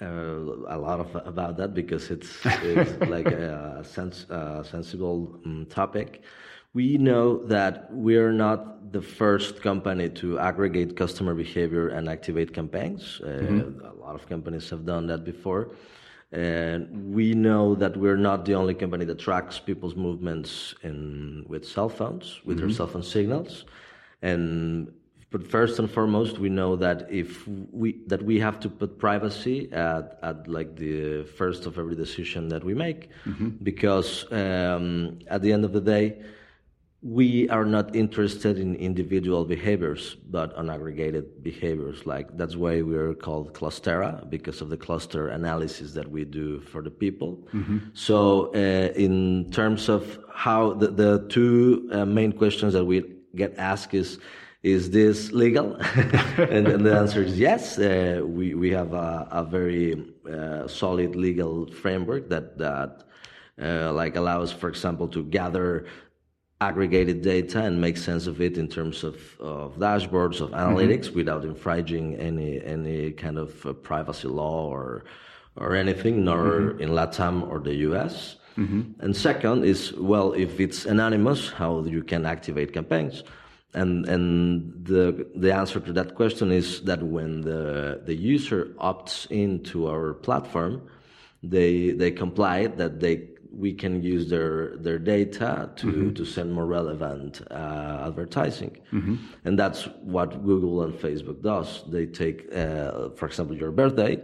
uh, 0.00 0.06
a 0.68 0.78
lot 0.78 1.00
of 1.00 1.14
about 1.26 1.56
that 1.56 1.74
because 1.74 2.10
it's 2.10 2.30
it's 2.44 2.98
like 3.08 3.26
a 3.26 3.82
sens- 3.84 4.28
uh, 4.30 4.62
sensible 4.62 5.40
um, 5.44 5.66
topic. 5.66 6.22
We 6.72 6.98
know 6.98 7.38
that 7.46 7.92
we're 7.92 8.32
not 8.32 8.92
the 8.92 9.00
first 9.00 9.62
company 9.62 10.08
to 10.10 10.40
aggregate 10.40 10.96
customer 10.96 11.34
behavior 11.34 11.88
and 11.88 12.08
activate 12.08 12.52
campaigns. 12.52 13.20
Uh, 13.22 13.26
mm-hmm. 13.26 13.86
A 13.86 13.92
lot 13.94 14.16
of 14.16 14.28
companies 14.28 14.68
have 14.70 14.84
done 14.84 15.06
that 15.06 15.24
before. 15.24 15.70
And 16.32 17.14
we 17.14 17.32
know 17.32 17.76
that 17.76 17.96
we're 17.96 18.16
not 18.16 18.44
the 18.44 18.56
only 18.56 18.74
company 18.74 19.04
that 19.04 19.20
tracks 19.20 19.60
people's 19.60 19.94
movements 19.94 20.74
in, 20.82 21.44
with 21.46 21.64
cell 21.64 21.88
phones, 21.88 22.40
with 22.44 22.56
mm-hmm. 22.56 22.66
their 22.66 22.74
cell 22.74 22.88
phone 22.88 23.04
signals. 23.04 23.66
And 24.20 24.92
but 25.34 25.50
first 25.50 25.80
and 25.80 25.90
foremost, 25.90 26.38
we 26.38 26.48
know 26.48 26.76
that 26.76 27.10
if 27.10 27.44
we 27.72 27.88
that 28.06 28.22
we 28.22 28.38
have 28.38 28.60
to 28.60 28.68
put 28.68 29.00
privacy 29.00 29.68
at, 29.72 30.16
at 30.22 30.46
like 30.46 30.76
the 30.76 31.24
first 31.24 31.66
of 31.66 31.76
every 31.76 31.96
decision 31.96 32.46
that 32.50 32.62
we 32.62 32.72
make, 32.72 33.08
mm-hmm. 33.26 33.48
because 33.70 34.30
um, 34.30 35.18
at 35.26 35.42
the 35.42 35.52
end 35.52 35.64
of 35.64 35.72
the 35.72 35.80
day, 35.80 36.22
we 37.02 37.48
are 37.48 37.64
not 37.64 37.96
interested 37.96 38.60
in 38.60 38.76
individual 38.76 39.44
behaviors, 39.44 40.14
but 40.30 40.54
on 40.54 40.70
aggregated 40.70 41.42
behaviors. 41.42 42.06
Like 42.06 42.36
that's 42.36 42.54
why 42.54 42.82
we're 42.82 43.14
called 43.14 43.54
Klustera 43.54 44.30
because 44.30 44.60
of 44.60 44.68
the 44.68 44.76
cluster 44.76 45.22
analysis 45.40 45.94
that 45.94 46.08
we 46.08 46.24
do 46.24 46.60
for 46.60 46.80
the 46.80 46.92
people. 46.92 47.30
Mm-hmm. 47.52 47.78
So, 47.92 48.54
uh, 48.54 48.92
in 49.06 49.50
terms 49.50 49.88
of 49.88 50.16
how 50.32 50.74
the, 50.74 50.88
the 51.02 51.26
two 51.28 51.88
uh, 51.90 52.04
main 52.04 52.30
questions 52.30 52.72
that 52.74 52.84
we 52.84 53.02
get 53.34 53.58
asked 53.58 53.94
is 53.94 54.20
is 54.64 54.90
this 54.90 55.30
legal? 55.30 55.74
and, 56.38 56.66
and, 56.66 56.84
the 56.86 56.96
answer 57.02 57.22
is 57.22 57.38
yes. 57.38 57.78
Uh, 57.78 58.22
we, 58.24 58.54
we 58.54 58.70
have 58.70 58.94
a, 58.94 59.28
a 59.30 59.44
very 59.44 60.02
uh, 60.28 60.66
solid 60.66 61.14
legal 61.14 61.70
framework 61.70 62.30
that, 62.30 62.56
that 62.56 63.04
uh, 63.62 63.92
like 63.92 64.16
allows, 64.16 64.50
for 64.50 64.70
example, 64.70 65.06
to 65.08 65.22
gather 65.24 65.86
aggregated 66.62 67.20
data 67.20 67.60
and 67.62 67.78
make 67.78 67.98
sense 67.98 68.26
of 68.26 68.40
it 68.40 68.56
in 68.56 68.66
terms 68.66 69.04
of, 69.04 69.16
of 69.38 69.76
dashboards, 69.76 70.40
of 70.40 70.50
analytics 70.52 71.08
mm-hmm. 71.08 71.16
without 71.16 71.44
infringing 71.44 72.14
any, 72.16 72.64
any 72.64 73.12
kind 73.12 73.36
of 73.36 73.66
uh, 73.66 73.74
privacy 73.74 74.28
law 74.28 74.66
or, 74.66 75.04
or 75.56 75.74
anything, 75.74 76.24
nor 76.24 76.38
mm-hmm. 76.38 76.80
in 76.80 76.88
LATAM 76.90 77.46
or 77.50 77.58
the 77.58 77.74
US. 77.90 78.36
Mm-hmm. 78.56 79.00
And 79.00 79.14
second 79.14 79.64
is, 79.66 79.92
well, 79.94 80.32
if 80.32 80.58
it's 80.58 80.86
anonymous, 80.86 81.50
how 81.50 81.84
you 81.84 82.02
can 82.02 82.24
activate 82.24 82.72
campaigns 82.72 83.24
and 83.74 84.06
and 84.06 84.86
the 84.86 85.26
the 85.34 85.52
answer 85.52 85.80
to 85.80 85.92
that 85.92 86.14
question 86.14 86.52
is 86.52 86.80
that 86.82 87.02
when 87.02 87.42
the 87.42 88.00
the 88.04 88.14
user 88.14 88.74
opts 88.78 89.30
into 89.30 89.88
our 89.88 90.14
platform, 90.14 90.88
they 91.42 91.90
they 91.90 92.10
comply 92.10 92.68
that 92.68 93.00
they 93.00 93.28
we 93.50 93.72
can 93.72 94.02
use 94.02 94.28
their 94.30 94.76
their 94.76 94.98
data 94.98 95.70
to 95.76 95.86
mm-hmm. 95.86 96.14
to 96.14 96.24
send 96.24 96.52
more 96.52 96.66
relevant 96.66 97.42
uh, 97.50 98.04
advertising, 98.06 98.76
mm-hmm. 98.92 99.16
and 99.44 99.58
that's 99.58 99.84
what 100.02 100.44
Google 100.44 100.82
and 100.82 100.94
Facebook 100.94 101.42
does. 101.42 101.82
They 101.88 102.06
take, 102.06 102.52
uh, 102.54 103.10
for 103.10 103.26
example, 103.26 103.56
your 103.56 103.72
birthday, 103.72 104.22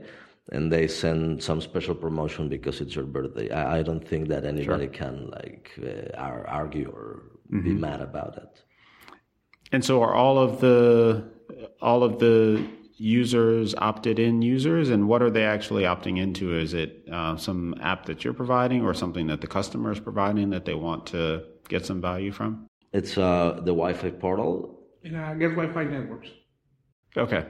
and 0.52 0.73
they 0.73 0.87
send 0.88 1.42
some 1.42 1.61
special 1.61 1.95
promotion 1.95 2.49
because 2.49 2.80
it's 2.80 2.95
your 2.95 3.07
birthday. 3.07 3.50
I, 3.50 3.78
I 3.78 3.83
don't 3.83 4.07
think 4.07 4.28
that 4.28 4.45
anybody 4.45 4.87
sure. 4.87 4.95
can 4.95 5.30
like 5.30 5.71
uh, 5.83 6.16
argue 6.47 6.90
or 6.90 7.23
mm-hmm. 7.52 7.62
be 7.62 7.73
mad 7.75 8.00
about 8.00 8.37
it. 8.37 8.62
And 9.72 9.84
so 9.84 10.02
are 10.02 10.14
all 10.14 10.38
of 10.38 10.60
the 10.60 11.24
all 11.80 12.02
of 12.02 12.18
the 12.18 12.64
users 12.96 13.74
opted 13.76 14.18
in 14.18 14.42
users? 14.42 14.90
And 14.90 15.08
what 15.08 15.22
are 15.22 15.30
they 15.30 15.44
actually 15.44 15.84
opting 15.84 16.18
into? 16.18 16.54
Is 16.56 16.74
it 16.74 17.08
uh, 17.10 17.36
some 17.36 17.74
app 17.80 18.06
that 18.06 18.24
you're 18.24 18.34
providing 18.34 18.84
or 18.84 18.92
something 18.94 19.26
that 19.28 19.40
the 19.40 19.46
customer 19.46 19.90
is 19.90 20.00
providing 20.00 20.50
that 20.50 20.64
they 20.64 20.74
want 20.74 21.06
to 21.06 21.44
get 21.68 21.86
some 21.86 22.00
value 22.00 22.32
from? 22.32 22.66
It's 22.92 23.16
uh, 23.16 23.54
the 23.56 23.72
wi-fi 23.72 24.10
portal. 24.10 24.80
In 25.02 25.14
uh, 25.14 25.34
get 25.34 25.50
wi-fi 25.50 25.84
networks. 25.84 26.28
Okay. 27.16 27.46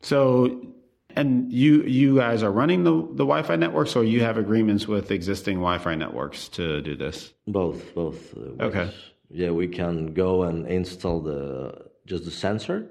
So 0.00 0.74
and 1.14 1.52
you 1.52 1.82
you 1.84 2.16
guys 2.16 2.42
are 2.42 2.50
running 2.50 2.84
the, 2.84 2.92
the 2.92 3.24
wi-fi 3.24 3.56
networks 3.56 3.94
or 3.94 4.04
you 4.04 4.22
have 4.22 4.36
agreements 4.36 4.88
with 4.88 5.10
existing 5.10 5.58
wi-fi 5.58 5.94
networks 5.94 6.48
to 6.48 6.80
do 6.82 6.96
this? 6.96 7.32
Both 7.46 7.94
both 7.94 8.36
uh, 8.36 8.64
okay 8.64 8.90
yeah, 9.30 9.50
we 9.50 9.68
can 9.68 10.14
go 10.14 10.44
and 10.44 10.66
install 10.66 11.20
the 11.20 11.86
just 12.06 12.24
the 12.24 12.30
sensor, 12.30 12.86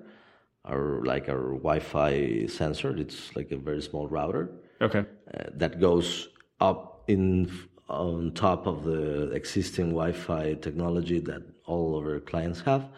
or 0.66 1.02
like 1.06 1.30
our 1.30 1.54
Wi-Fi 1.54 2.48
sensor. 2.48 2.96
It's 2.98 3.36
like 3.36 3.52
a 3.52 3.58
very 3.58 3.82
small 3.82 4.08
router. 4.08 4.50
Okay. 4.82 5.00
Uh, 5.34 5.44
that 5.54 5.80
goes 5.80 6.30
up 6.60 7.04
in 7.08 7.52
on 7.88 8.32
top 8.34 8.66
of 8.66 8.84
the 8.84 9.32
existing 9.32 9.90
Wi-Fi 9.90 10.56
technology 10.56 11.20
that 11.20 11.44
all 11.66 11.98
of 11.98 12.06
our 12.06 12.20
clients 12.20 12.62
have. 12.62 12.90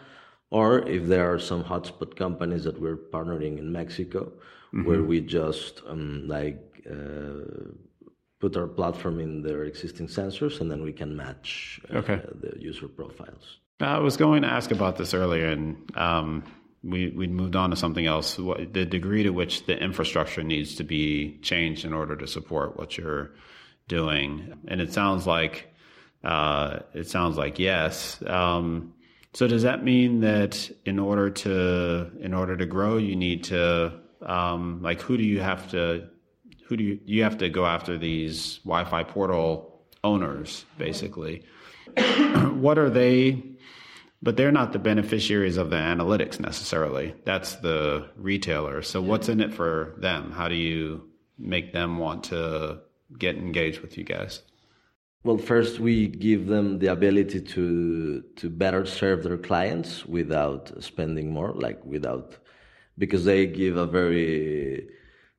Or 0.50 0.80
if 0.88 1.06
there 1.06 1.30
are 1.30 1.38
some 1.38 1.62
hotspot 1.62 2.16
companies 2.16 2.64
that 2.64 2.80
we're 2.80 2.96
partnering 2.96 3.58
in 3.58 3.70
Mexico, 3.70 4.32
mm-hmm. 4.72 4.84
where 4.86 5.02
we 5.02 5.20
just 5.20 5.82
um, 5.86 6.26
like 6.26 6.58
uh, 6.90 7.70
put 8.38 8.56
our 8.56 8.66
platform 8.66 9.20
in 9.20 9.42
their 9.42 9.64
existing 9.64 10.06
sensors, 10.06 10.60
and 10.60 10.70
then 10.70 10.82
we 10.82 10.92
can 10.92 11.16
match 11.16 11.80
uh, 11.92 11.98
okay. 11.98 12.20
the 12.40 12.60
user 12.60 12.88
profiles. 12.88 13.58
I 13.80 13.98
was 13.98 14.16
going 14.16 14.42
to 14.42 14.48
ask 14.48 14.70
about 14.70 14.96
this 14.96 15.14
earlier, 15.14 15.46
and 15.46 15.96
um, 15.96 16.44
we 16.82 17.10
we 17.10 17.26
moved 17.26 17.56
on 17.56 17.70
to 17.70 17.76
something 17.76 18.06
else. 18.06 18.38
What, 18.38 18.72
the 18.72 18.84
degree 18.84 19.22
to 19.24 19.30
which 19.30 19.66
the 19.66 19.76
infrastructure 19.76 20.42
needs 20.42 20.76
to 20.76 20.84
be 20.84 21.38
changed 21.42 21.84
in 21.84 21.92
order 21.92 22.16
to 22.16 22.26
support 22.26 22.76
what 22.76 22.98
you're 22.98 23.30
doing, 23.86 24.54
and 24.66 24.80
it 24.80 24.92
sounds 24.92 25.26
like 25.26 25.68
uh, 26.24 26.80
it 26.94 27.08
sounds 27.08 27.36
like 27.36 27.58
yes. 27.58 28.20
Um, 28.26 28.94
so 29.34 29.46
does 29.46 29.62
that 29.62 29.84
mean 29.84 30.20
that 30.20 30.70
in 30.84 30.98
order 30.98 31.30
to 31.30 32.10
in 32.20 32.34
order 32.34 32.56
to 32.56 32.66
grow, 32.66 32.96
you 32.96 33.14
need 33.14 33.44
to 33.44 34.00
um, 34.22 34.82
like 34.82 35.00
who 35.00 35.16
do 35.16 35.24
you 35.24 35.40
have 35.40 35.70
to 35.70 36.08
who 36.68 36.76
do 36.76 36.84
you 36.84 37.00
you 37.06 37.22
have 37.22 37.38
to 37.38 37.48
go 37.48 37.64
after 37.66 37.96
these 37.96 38.58
Wi-Fi 38.58 39.02
portal 39.04 39.68
owners 40.04 40.64
basically. 40.76 41.44
what 42.52 42.78
are 42.78 42.90
they? 42.90 43.42
But 44.20 44.36
they're 44.36 44.52
not 44.52 44.72
the 44.72 44.78
beneficiaries 44.80 45.56
of 45.56 45.70
the 45.70 45.76
analytics 45.76 46.40
necessarily. 46.40 47.14
That's 47.24 47.56
the 47.56 48.08
retailer. 48.16 48.82
So 48.82 49.00
what's 49.00 49.28
in 49.28 49.40
it 49.40 49.54
for 49.54 49.94
them? 49.98 50.32
How 50.32 50.48
do 50.48 50.56
you 50.56 51.08
make 51.38 51.72
them 51.72 51.98
want 51.98 52.24
to 52.24 52.80
get 53.16 53.36
engaged 53.36 53.80
with 53.80 53.96
you 53.96 54.04
guys? 54.04 54.42
Well, 55.22 55.38
first 55.38 55.78
we 55.78 56.08
give 56.08 56.46
them 56.46 56.80
the 56.80 56.88
ability 56.88 57.40
to 57.42 58.22
to 58.36 58.50
better 58.50 58.84
serve 58.86 59.22
their 59.22 59.38
clients 59.38 60.04
without 60.06 60.82
spending 60.82 61.32
more, 61.32 61.52
like 61.54 61.84
without 61.84 62.36
because 62.96 63.24
they 63.24 63.46
give 63.46 63.76
a 63.76 63.86
very 63.86 64.88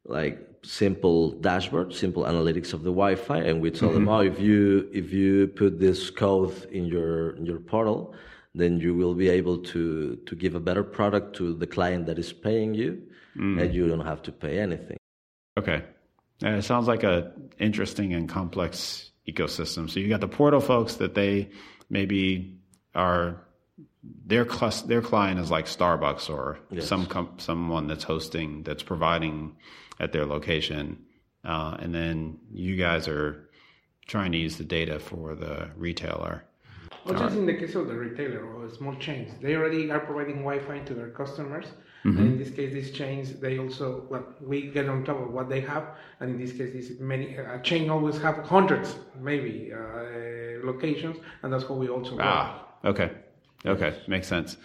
like 0.06 0.48
simple 0.64 1.32
dashboard, 1.32 1.94
simple 1.94 2.24
analytics 2.24 2.74
of 2.74 2.84
the 2.84 2.92
Wi-Fi, 2.92 3.38
and 3.38 3.62
we 3.62 3.72
tell 3.72 3.90
mm-hmm. 3.90 4.06
them, 4.06 4.10
oh, 4.10 4.20
if 4.20 4.40
you 4.40 4.90
if 4.94 5.12
you 5.14 5.48
put 5.48 5.80
this 5.80 6.10
code 6.10 6.66
in 6.72 6.86
your 6.86 7.36
in 7.38 7.46
your 7.46 7.60
portal, 7.60 8.14
then 8.56 8.80
you 8.80 8.94
will 8.94 9.14
be 9.14 9.30
able 9.30 9.58
to 9.58 10.16
to 10.26 10.36
give 10.36 10.56
a 10.56 10.60
better 10.60 10.84
product 10.84 11.36
to 11.38 11.54
the 11.54 11.68
client 11.68 12.06
that 12.08 12.20
is 12.20 12.34
paying 12.34 12.74
you, 12.74 13.02
mm. 13.36 13.62
and 13.62 13.74
you 13.74 13.88
don't 13.88 14.06
have 14.06 14.22
to 14.24 14.32
pay 14.32 14.60
anything. 14.60 14.98
Okay, 15.58 15.84
it 16.42 16.64
sounds 16.64 16.88
like 16.88 17.04
a 17.04 17.32
interesting 17.60 18.14
and 18.14 18.28
complex 18.30 19.12
ecosystem. 19.28 19.90
So 19.90 20.00
you 20.00 20.10
got 20.10 20.22
the 20.22 20.28
portal 20.28 20.62
folks 20.62 20.96
that 20.96 21.14
they 21.14 21.50
maybe 21.90 22.58
are 22.96 23.42
their 24.30 24.46
class, 24.46 24.84
their 24.84 25.02
client 25.02 25.40
is 25.40 25.50
like 25.50 25.66
Starbucks 25.66 26.30
or 26.30 26.60
yes. 26.70 26.88
some 26.88 27.06
com- 27.08 27.34
someone 27.38 27.88
that's 27.88 28.04
hosting 28.04 28.64
that's 28.64 28.84
providing 28.84 29.56
at 30.00 30.12
their 30.14 30.26
location, 30.26 30.84
uh, 31.44 31.76
and 31.80 31.94
then 31.94 32.38
you 32.52 32.76
guys 32.78 33.08
are 33.08 33.50
trying 34.06 34.32
to 34.32 34.38
use 34.38 34.56
the 34.58 34.64
data 34.64 35.00
for 35.00 35.36
the 35.36 35.70
retailer. 35.76 36.44
Well, 37.06 37.20
just 37.20 37.36
in 37.36 37.46
the 37.48 37.56
case 37.56 37.74
of 37.76 37.88
the 37.88 37.96
retailer 37.96 38.44
or 38.46 38.70
small 38.70 38.96
chains, 38.96 39.32
they 39.42 39.56
already 39.56 39.90
are 39.90 40.00
providing 40.00 40.38
Wi-Fi 40.50 40.80
to 40.90 40.94
their 40.94 41.10
customers, 41.10 41.68
And 42.04 42.20
in 42.20 42.38
this 42.38 42.52
case, 42.52 42.72
these 42.80 42.92
chains 42.92 43.26
they 43.46 43.58
also 43.64 43.88
well 44.12 44.26
we 44.52 44.58
get 44.78 44.88
on 44.94 45.04
top 45.10 45.20
of 45.26 45.30
what 45.38 45.48
they 45.54 45.62
have, 45.62 45.86
and 46.20 46.28
in 46.34 46.38
this 46.44 46.54
case, 46.58 46.72
this 46.78 47.00
many 47.00 47.26
a 47.36 47.60
chain 47.70 47.90
always 47.90 48.18
have 48.26 48.38
hundreds 48.56 48.90
maybe 49.30 49.56
uh, 49.74 49.80
locations, 50.72 51.18
and 51.42 51.48
that's 51.52 51.66
how 51.70 51.76
we 51.84 51.88
also 51.96 52.12
work. 52.12 52.36
Ah, 52.36 52.48
okay. 52.94 53.10
Okay, 53.66 53.94
makes 54.08 54.28
sense. 54.28 54.58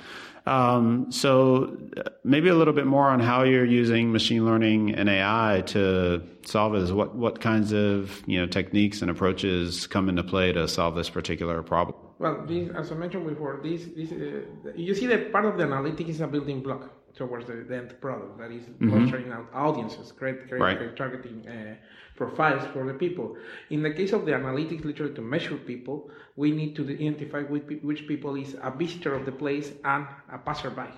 Um, 0.46 1.10
so 1.10 1.76
uh, 1.96 2.10
maybe 2.22 2.48
a 2.48 2.54
little 2.54 2.74
bit 2.74 2.86
more 2.86 3.08
on 3.08 3.18
how 3.18 3.44
you're 3.44 3.64
using 3.64 4.12
machine 4.12 4.44
learning 4.44 4.94
and 4.94 5.08
AI 5.08 5.62
to 5.68 6.22
solve 6.44 6.74
this. 6.74 6.90
What 6.90 7.14
what 7.14 7.40
kinds 7.40 7.72
of 7.72 8.22
you 8.26 8.38
know 8.40 8.46
techniques 8.46 9.00
and 9.00 9.10
approaches 9.10 9.86
come 9.86 10.08
into 10.08 10.22
play 10.22 10.52
to 10.52 10.68
solve 10.68 10.94
this 10.96 11.08
particular 11.08 11.62
problem? 11.62 11.96
Well, 12.18 12.44
this, 12.46 12.70
as 12.76 12.92
I 12.92 12.94
mentioned 12.94 13.26
before, 13.26 13.60
this, 13.62 13.86
this 13.96 14.12
uh, 14.12 14.72
you 14.76 14.94
see 14.94 15.06
that 15.06 15.32
part 15.32 15.46
of 15.46 15.56
the 15.56 15.64
analytics 15.64 16.10
is 16.10 16.20
a 16.20 16.26
building 16.26 16.62
block 16.62 16.90
towards 17.14 17.46
the, 17.46 17.64
the 17.68 17.76
end 17.76 18.00
product 18.00 18.38
that 18.38 18.50
is 18.50 18.64
clustering 18.88 19.30
out 19.32 19.48
audiences, 19.54 20.12
create, 20.12 20.48
create, 20.48 20.60
Right. 20.60 20.76
create 20.76 20.96
targeting 20.96 21.46
uh, 21.48 21.74
profiles 22.16 22.64
for 22.72 22.86
the 22.86 22.94
people. 22.94 23.36
In 23.70 23.82
the 23.82 23.90
case 23.92 24.12
of 24.12 24.24
the 24.26 24.32
analytics, 24.32 24.84
literally 24.84 25.14
to 25.14 25.22
measure 25.22 25.56
people, 25.56 26.10
we 26.36 26.50
need 26.52 26.74
to 26.76 26.88
identify 26.88 27.42
which, 27.42 27.64
which 27.82 28.06
people 28.06 28.34
is 28.36 28.56
a 28.62 28.70
visitor 28.70 29.14
of 29.14 29.24
the 29.24 29.32
place 29.32 29.72
and 29.84 30.06
a 30.32 30.38
passerby. 30.38 30.88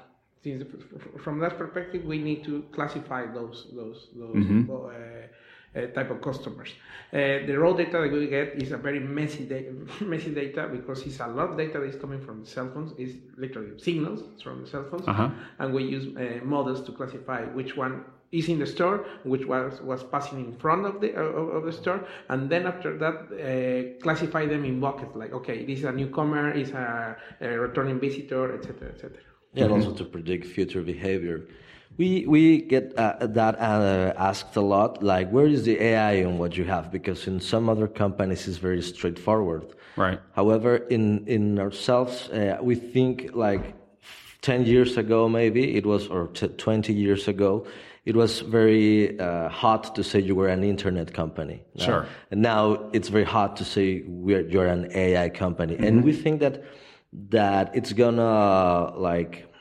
Since 0.42 0.64
from 1.18 1.38
that 1.40 1.58
perspective, 1.58 2.04
we 2.04 2.18
need 2.18 2.44
to 2.44 2.62
classify 2.72 3.26
those 3.26 3.66
those 3.74 4.08
those 4.14 4.46
uh, 4.68 5.26
uh, 5.74 5.86
type 5.88 6.10
of 6.10 6.20
customers. 6.22 6.70
Uh, 7.12 7.44
the 7.48 7.54
raw 7.58 7.72
data 7.72 7.98
that 8.02 8.12
we 8.12 8.26
get 8.28 8.54
is 8.62 8.70
a 8.72 8.76
very 8.76 9.00
messy, 9.00 9.44
da- 9.44 9.70
messy 10.04 10.30
data 10.32 10.68
because 10.70 11.04
it's 11.06 11.20
a 11.20 11.26
lot 11.26 11.50
of 11.50 11.56
data 11.56 11.78
that 11.80 11.84
is 11.86 11.96
coming 11.96 12.20
from 12.20 12.40
the 12.42 12.46
cell 12.46 12.70
phones. 12.72 12.92
It's 12.98 13.14
literally 13.36 13.78
signals 13.78 14.22
from 14.42 14.62
the 14.62 14.66
cell 14.68 14.86
phones, 14.90 15.06
Uh-huh. 15.08 15.30
and 15.58 15.74
we 15.74 15.82
use 15.84 16.06
uh, 16.16 16.44
models 16.44 16.80
to 16.86 16.92
classify 16.92 17.44
which 17.46 17.76
one 17.76 18.04
is 18.32 18.48
in 18.48 18.58
the 18.58 18.66
store, 18.66 19.06
which 19.24 19.44
was 19.46 19.80
was 19.82 20.02
passing 20.04 20.40
in 20.40 20.52
front 20.56 20.86
of 20.86 21.00
the 21.00 21.14
of, 21.14 21.48
of 21.56 21.64
the 21.64 21.72
store, 21.72 22.06
and 22.28 22.50
then 22.50 22.66
after 22.66 22.96
that 22.98 23.16
uh, 23.32 24.02
classify 24.02 24.46
them 24.46 24.64
in 24.64 24.80
buckets. 24.80 25.14
Like 25.14 25.32
okay, 25.32 25.64
this 25.64 25.78
is 25.80 25.84
a 25.84 25.92
newcomer, 25.92 26.50
is 26.52 26.70
a, 26.70 27.16
a 27.40 27.48
returning 27.58 28.00
visitor, 28.00 28.54
etc., 28.54 28.88
etc. 28.88 29.18
Yeah, 29.54 29.64
and 29.64 29.72
also 29.72 29.92
to 29.92 30.04
predict 30.04 30.46
future 30.46 30.82
behavior. 30.82 31.46
We 31.98 32.26
we 32.26 32.60
get 32.60 32.92
uh, 32.98 33.26
that 33.26 33.58
uh, 33.58 34.12
asked 34.18 34.56
a 34.56 34.60
lot. 34.60 35.02
Like, 35.02 35.30
where 35.30 35.46
is 35.46 35.64
the 35.64 35.80
AI 35.80 36.24
on 36.24 36.36
what 36.36 36.56
you 36.56 36.64
have? 36.64 36.90
Because 36.90 37.26
in 37.26 37.40
some 37.40 37.70
other 37.70 37.88
companies, 37.88 38.46
it's 38.48 38.58
very 38.58 38.82
straightforward. 38.82 39.74
Right. 39.96 40.20
However, 40.34 40.76
in 40.76 41.26
in 41.26 41.58
ourselves, 41.58 42.28
uh, 42.28 42.58
we 42.60 42.74
think 42.74 43.30
like 43.34 43.74
ten 44.42 44.66
years 44.66 44.98
ago, 44.98 45.26
maybe 45.26 45.74
it 45.76 45.86
was, 45.86 46.08
or 46.08 46.26
t- 46.28 46.48
twenty 46.48 46.92
years 46.92 47.28
ago, 47.28 47.66
it 48.06 48.14
was 48.14 48.40
very 48.40 49.18
uh, 49.18 49.48
hot 49.48 49.96
to 49.96 50.04
say 50.04 50.20
you 50.20 50.36
were 50.36 50.46
an 50.46 50.62
internet 50.62 51.12
company. 51.12 51.64
Sure. 51.76 52.06
And 52.30 52.40
now 52.40 52.88
it's 52.92 53.08
very 53.08 53.24
hot 53.24 53.56
to 53.56 53.64
say 53.64 54.04
we're 54.06 54.46
you're 54.48 54.68
an 54.68 54.88
AI 54.94 55.28
company, 55.28 55.76
and 55.76 56.04
we 56.04 56.12
think 56.12 56.40
that 56.40 56.62
that 57.30 57.74
it's 57.74 57.92
gonna 57.92 58.96
like 58.96 59.52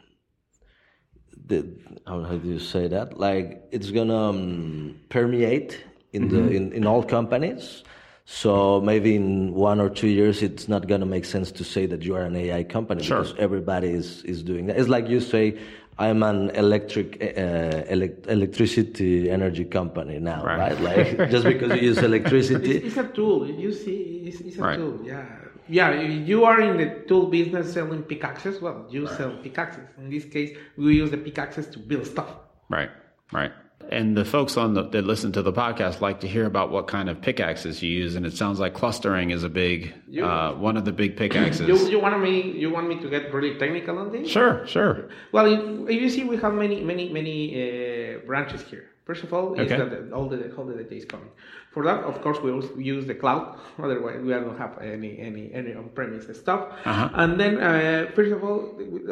the 1.47 1.67
how, 2.05 2.21
how 2.21 2.37
do 2.37 2.47
you 2.47 2.59
say 2.59 2.87
that? 2.87 3.17
Like 3.19 3.63
it's 3.71 3.89
gonna 3.89 4.29
um, 4.29 4.95
permeate 5.09 5.83
in 6.13 6.29
the 6.29 6.51
in, 6.51 6.71
in 6.71 6.85
all 6.85 7.01
companies. 7.03 7.83
So 8.27 8.81
maybe 8.81 9.15
in 9.15 9.53
one 9.53 9.79
or 9.79 9.89
two 9.89 10.07
years, 10.07 10.41
it's 10.41 10.67
not 10.67 10.87
gonna 10.87 11.05
make 11.05 11.25
sense 11.25 11.51
to 11.53 11.63
say 11.63 11.87
that 11.87 12.03
you 12.03 12.15
are 12.15 12.23
an 12.23 12.35
AI 12.35 12.63
company 12.63 13.03
Sure. 13.03 13.21
because 13.23 13.35
everybody 13.39 13.89
is 13.89 14.21
is 14.23 14.43
doing 14.43 14.67
that. 14.67 14.77
It's 14.77 14.87
like 14.89 15.09
you 15.09 15.19
say. 15.19 15.57
I'm 15.97 16.23
an 16.23 16.49
electric 16.51 17.15
uh, 17.21 17.83
elec- 17.93 18.27
electricity 18.27 19.29
energy 19.29 19.63
company 19.65 20.19
now, 20.19 20.43
Right. 20.43 20.59
right? 20.59 20.81
Like 20.81 21.29
just 21.31 21.45
because 21.45 21.71
you 21.81 21.87
use 21.89 21.99
electricity, 21.99 22.77
It's, 22.77 22.87
it's 22.87 22.97
a 22.97 23.07
tool. 23.07 23.47
You 23.49 23.71
see, 23.71 24.23
it's, 24.27 24.41
it's 24.41 24.57
a 24.57 24.61
Right. 24.61 24.77
tool. 24.77 24.99
Yeah, 25.05 25.25
yeah. 25.69 25.91
if 25.91 26.27
You 26.27 26.43
are 26.43 26.59
in 26.61 26.77
the 26.77 26.87
tool 27.07 27.27
business 27.27 27.71
selling 27.73 28.03
pickaxes. 28.03 28.61
Well, 28.61 28.85
you 28.89 29.07
sell 29.07 29.31
pickaxes. 29.41 29.87
In 29.97 30.09
this 30.09 30.25
case, 30.25 30.57
we 30.77 30.95
use 30.95 31.11
the 31.11 31.17
pickaxes 31.17 31.67
to 31.67 31.79
build 31.79 32.05
stuff. 32.05 32.29
Right. 32.69 32.89
Right. 33.31 33.51
And 33.91 34.17
the 34.17 34.25
folks 34.25 34.57
on 34.57 34.73
the 34.73 34.83
that 34.89 35.05
listen 35.05 35.31
to 35.33 35.41
the 35.41 35.53
podcast 35.53 36.01
like 36.01 36.19
to 36.21 36.27
hear 36.27 36.45
about 36.45 36.71
what 36.71 36.87
kind 36.87 37.09
of 37.09 37.21
pickaxes 37.21 37.81
you 37.83 37.89
use, 37.89 38.15
and 38.15 38.25
it 38.25 38.33
sounds 38.33 38.59
like 38.59 38.73
clustering 38.73 39.31
is 39.31 39.43
a 39.43 39.49
big 39.49 39.93
You- 40.07 40.25
uh, 40.25 40.53
one 40.55 40.75
of 40.77 40.85
the 40.85 40.91
big 40.91 41.15
pickaxes. 41.17 41.67
You, 41.67 41.77
you 41.89 41.99
want 41.99 42.19
me? 42.21 42.41
You 42.51 42.69
want 42.71 42.87
me 42.87 42.99
to 43.01 43.09
get 43.09 43.33
really 43.33 43.57
technical 43.57 43.97
on 43.99 44.11
this? 44.11 44.29
sure, 44.29 44.65
sure. 44.67 45.09
Well, 45.31 45.87
if 45.87 46.01
you 46.01 46.09
see, 46.09 46.23
we 46.23 46.37
have 46.37 46.53
many, 46.53 46.81
many, 46.83 47.11
many 47.11 47.37
uh, 47.53 48.19
branches 48.25 48.61
here. 48.63 48.89
First 49.05 49.23
of 49.23 49.31
all, 49.35 49.53
is 49.53 49.69
that 49.69 49.89
the, 49.91 49.99
all 50.15 50.27
the 50.27 50.37
all 50.57 50.65
the 50.65 50.73
data 50.81 50.95
is 50.95 51.05
coming. 51.05 51.29
For 51.73 51.83
that, 51.83 51.99
of 52.11 52.15
course, 52.23 52.39
we 52.45 52.49
also 52.51 52.73
use 52.93 53.05
the 53.05 53.13
cloud. 53.23 53.43
Otherwise, 53.85 54.19
we 54.25 54.29
don't 54.31 54.57
have 54.57 54.73
any 54.81 55.11
any 55.19 55.43
any 55.53 55.71
on-premise 55.75 56.25
stuff. 56.43 56.61
Uh-huh. 56.85 57.09
And 57.21 57.39
then, 57.41 57.53
uh, 57.59 58.11
first 58.15 58.31
of 58.31 58.43
all, 58.43 58.59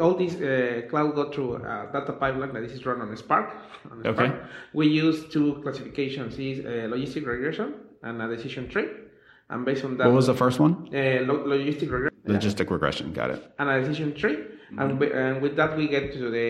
all 0.02 0.14
these 0.22 0.34
uh, 0.40 0.82
cloud 0.90 1.14
go 1.14 1.30
through 1.32 1.50
a 1.56 1.88
data 1.92 2.12
pipeline 2.12 2.52
that 2.54 2.64
is 2.64 2.84
run 2.84 3.00
on 3.02 3.16
Spark. 3.16 3.46
On 3.92 4.04
Okay. 4.12 4.32
We 4.72 4.86
use 4.88 5.18
two 5.34 5.48
classifications: 5.62 6.32
is 6.38 6.58
uh, 6.64 6.68
logistic 6.94 7.24
regression 7.26 7.68
and 8.02 8.20
a 8.20 8.26
decision 8.36 8.68
tree. 8.68 8.88
And 9.50 9.64
based 9.64 9.84
on 9.84 9.96
that, 9.98 10.06
What 10.08 10.16
was 10.16 10.26
the 10.26 10.34
first 10.44 10.58
one? 10.58 10.72
uh, 10.92 11.22
lo- 11.30 11.44
logistic 11.54 11.88
regression 11.96 12.18
Logistic 12.26 12.68
regression. 12.70 13.12
Got 13.12 13.30
it. 13.34 13.40
and 13.58 13.68
a 13.70 13.80
decision 13.80 14.14
tree, 14.20 14.38
and, 14.78 14.98
we, 14.98 15.12
and 15.12 15.42
with 15.42 15.54
that 15.60 15.76
we 15.76 15.86
get 15.86 16.04
to 16.14 16.30
the 16.36 16.48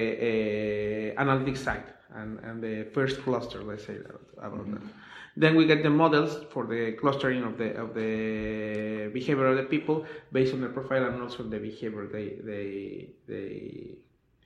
uh, 1.18 1.22
analytics 1.22 1.58
side 1.58 1.82
and, 2.14 2.38
and 2.40 2.62
the 2.62 2.84
first 2.92 3.22
cluster. 3.22 3.62
Let's 3.62 3.84
say 3.84 3.98
that, 3.98 4.20
about 4.38 4.66
that. 4.70 4.80
Mm-hmm. 4.80 4.88
Then 5.36 5.56
we 5.56 5.66
get 5.66 5.82
the 5.82 5.90
models 5.90 6.44
for 6.52 6.64
the 6.64 6.92
clustering 6.92 7.42
of 7.42 7.58
the 7.58 7.74
of 7.74 7.94
the 7.94 9.10
behavior 9.12 9.46
of 9.46 9.56
the 9.56 9.64
people 9.64 10.06
based 10.30 10.54
on 10.54 10.60
the 10.60 10.68
profile 10.68 11.04
and 11.06 11.20
also 11.20 11.42
the 11.42 11.58
behavior 11.58 12.06
they 12.06 12.36
they 12.50 13.08
they 13.26 13.98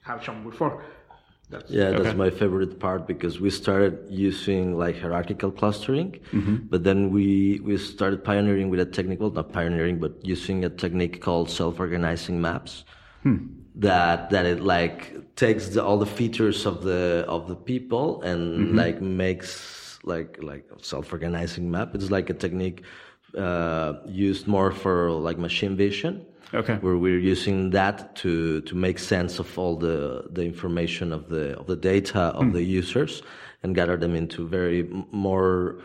have 0.02 0.24
shown 0.24 0.42
before. 0.42 0.83
That's 1.50 1.70
Yeah, 1.70 1.90
that's 1.90 2.16
my 2.16 2.31
favorite 2.31 2.78
part 2.78 3.07
because 3.07 3.40
we 3.40 3.50
started 3.50 4.07
using 4.11 4.76
like 4.76 4.98
hierarchical 4.98 5.50
clustering, 5.50 6.20
mm-hmm. 6.33 6.57
but 6.70 6.85
then 6.85 7.11
we 7.11 7.61
we 7.64 7.76
started 7.78 8.22
pioneering 8.22 8.68
with 8.70 8.81
a 8.81 8.87
technical, 8.87 9.31
not 9.31 9.52
pioneering, 9.52 9.98
but 9.98 10.12
using 10.24 10.64
a 10.64 10.70
technique 10.70 11.20
called 11.20 11.50
self-organizing 11.50 12.40
maps. 12.40 12.85
Hmm. 13.22 13.37
That 13.78 14.30
that 14.30 14.44
it 14.44 14.60
like 14.60 15.34
takes 15.36 15.68
the, 15.68 15.84
all 15.84 15.98
the 15.98 16.12
features 16.20 16.66
of 16.66 16.82
the 16.82 17.24
of 17.28 17.46
the 17.46 17.54
people 17.54 18.22
and 18.22 18.74
like 18.76 19.00
makes 19.00 20.00
like 20.02 20.38
like 20.42 20.64
a 20.76 20.82
self-organizing 20.82 21.70
map. 21.70 21.94
It's 21.94 22.10
like 22.10 22.28
a 22.28 22.34
technique 22.34 22.82
uh, 23.36 23.94
used 24.06 24.46
more 24.48 24.72
for 24.72 25.10
like 25.10 25.38
machine 25.38 25.76
vision 25.76 26.26
Okay. 26.54 26.76
where 26.80 26.96
we're 26.96 27.18
using 27.18 27.70
that 27.70 28.16
to 28.16 28.62
to 28.62 28.74
make 28.74 28.98
sense 28.98 29.38
of 29.38 29.58
all 29.58 29.76
the 29.76 30.24
the 30.32 30.42
information 30.42 31.12
of 31.12 31.28
the 31.28 31.56
of 31.58 31.66
the 31.66 31.76
data 31.76 32.32
of 32.40 32.52
the 32.52 32.62
users 32.62 33.22
and 33.62 33.74
gather 33.74 33.96
them 33.98 34.14
into 34.14 34.48
very 34.48 34.82
more 35.12 35.76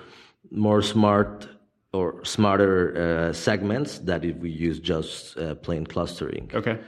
more 0.51 0.81
smart 0.81 1.47
or 1.91 2.23
smarter 2.23 2.73
uh, 2.97 3.33
segments 3.33 3.99
that 3.99 4.23
if 4.23 4.35
we 4.37 4.49
use 4.49 4.79
just 4.79 5.37
uh, 5.37 5.53
plain 5.55 5.85
clustering. 5.85 6.49
Okay. 6.53 6.79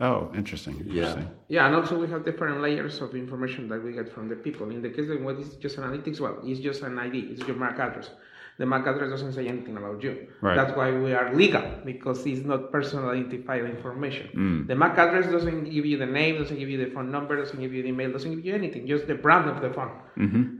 Oh, 0.00 0.30
interesting. 0.34 0.78
Interesting. 0.78 1.28
Yeah, 1.48 1.66
and 1.66 1.74
also 1.74 1.98
we 1.98 2.08
have 2.08 2.24
different 2.24 2.60
layers 2.60 3.00
of 3.00 3.16
information 3.16 3.68
that 3.68 3.82
we 3.82 3.92
get 3.92 4.12
from 4.12 4.28
the 4.28 4.36
people. 4.36 4.70
In 4.70 4.80
the 4.80 4.90
case 4.90 5.10
of 5.10 5.20
what 5.22 5.36
is 5.36 5.56
just 5.56 5.76
analytics, 5.76 6.20
well, 6.20 6.38
it's 6.44 6.60
just 6.60 6.82
an 6.82 6.96
ID, 6.98 7.18
it's 7.18 7.42
your 7.48 7.56
MAC 7.56 7.80
address. 7.80 8.10
The 8.58 8.66
MAC 8.66 8.86
address 8.88 9.10
doesn't 9.10 9.32
say 9.34 9.46
anything 9.46 9.76
about 9.76 10.02
you. 10.02 10.26
Right. 10.40 10.56
That's 10.56 10.76
why 10.76 10.90
we 10.90 11.14
are 11.14 11.32
legal 11.32 11.62
because 11.84 12.26
it's 12.26 12.44
not 12.44 12.72
personal 12.72 13.08
identified 13.10 13.64
information. 13.64 14.26
The 14.66 14.74
MAC 14.74 14.98
address 14.98 15.30
doesn't 15.30 15.64
give 15.70 15.86
you 15.86 15.96
the 15.96 16.06
name, 16.06 16.38
doesn't 16.38 16.58
give 16.58 16.68
you 16.68 16.78
the 16.84 16.90
phone 16.90 17.10
number, 17.12 17.36
doesn't 17.36 17.60
give 17.60 17.72
you 17.72 17.82
the 17.82 17.88
email, 17.90 18.10
doesn't 18.10 18.34
give 18.34 18.44
you 18.44 18.54
anything, 18.54 18.86
just 18.88 19.06
the 19.06 19.14
brand 19.14 19.48
of 19.48 19.62
the 19.62 19.70
phone. 19.70 19.92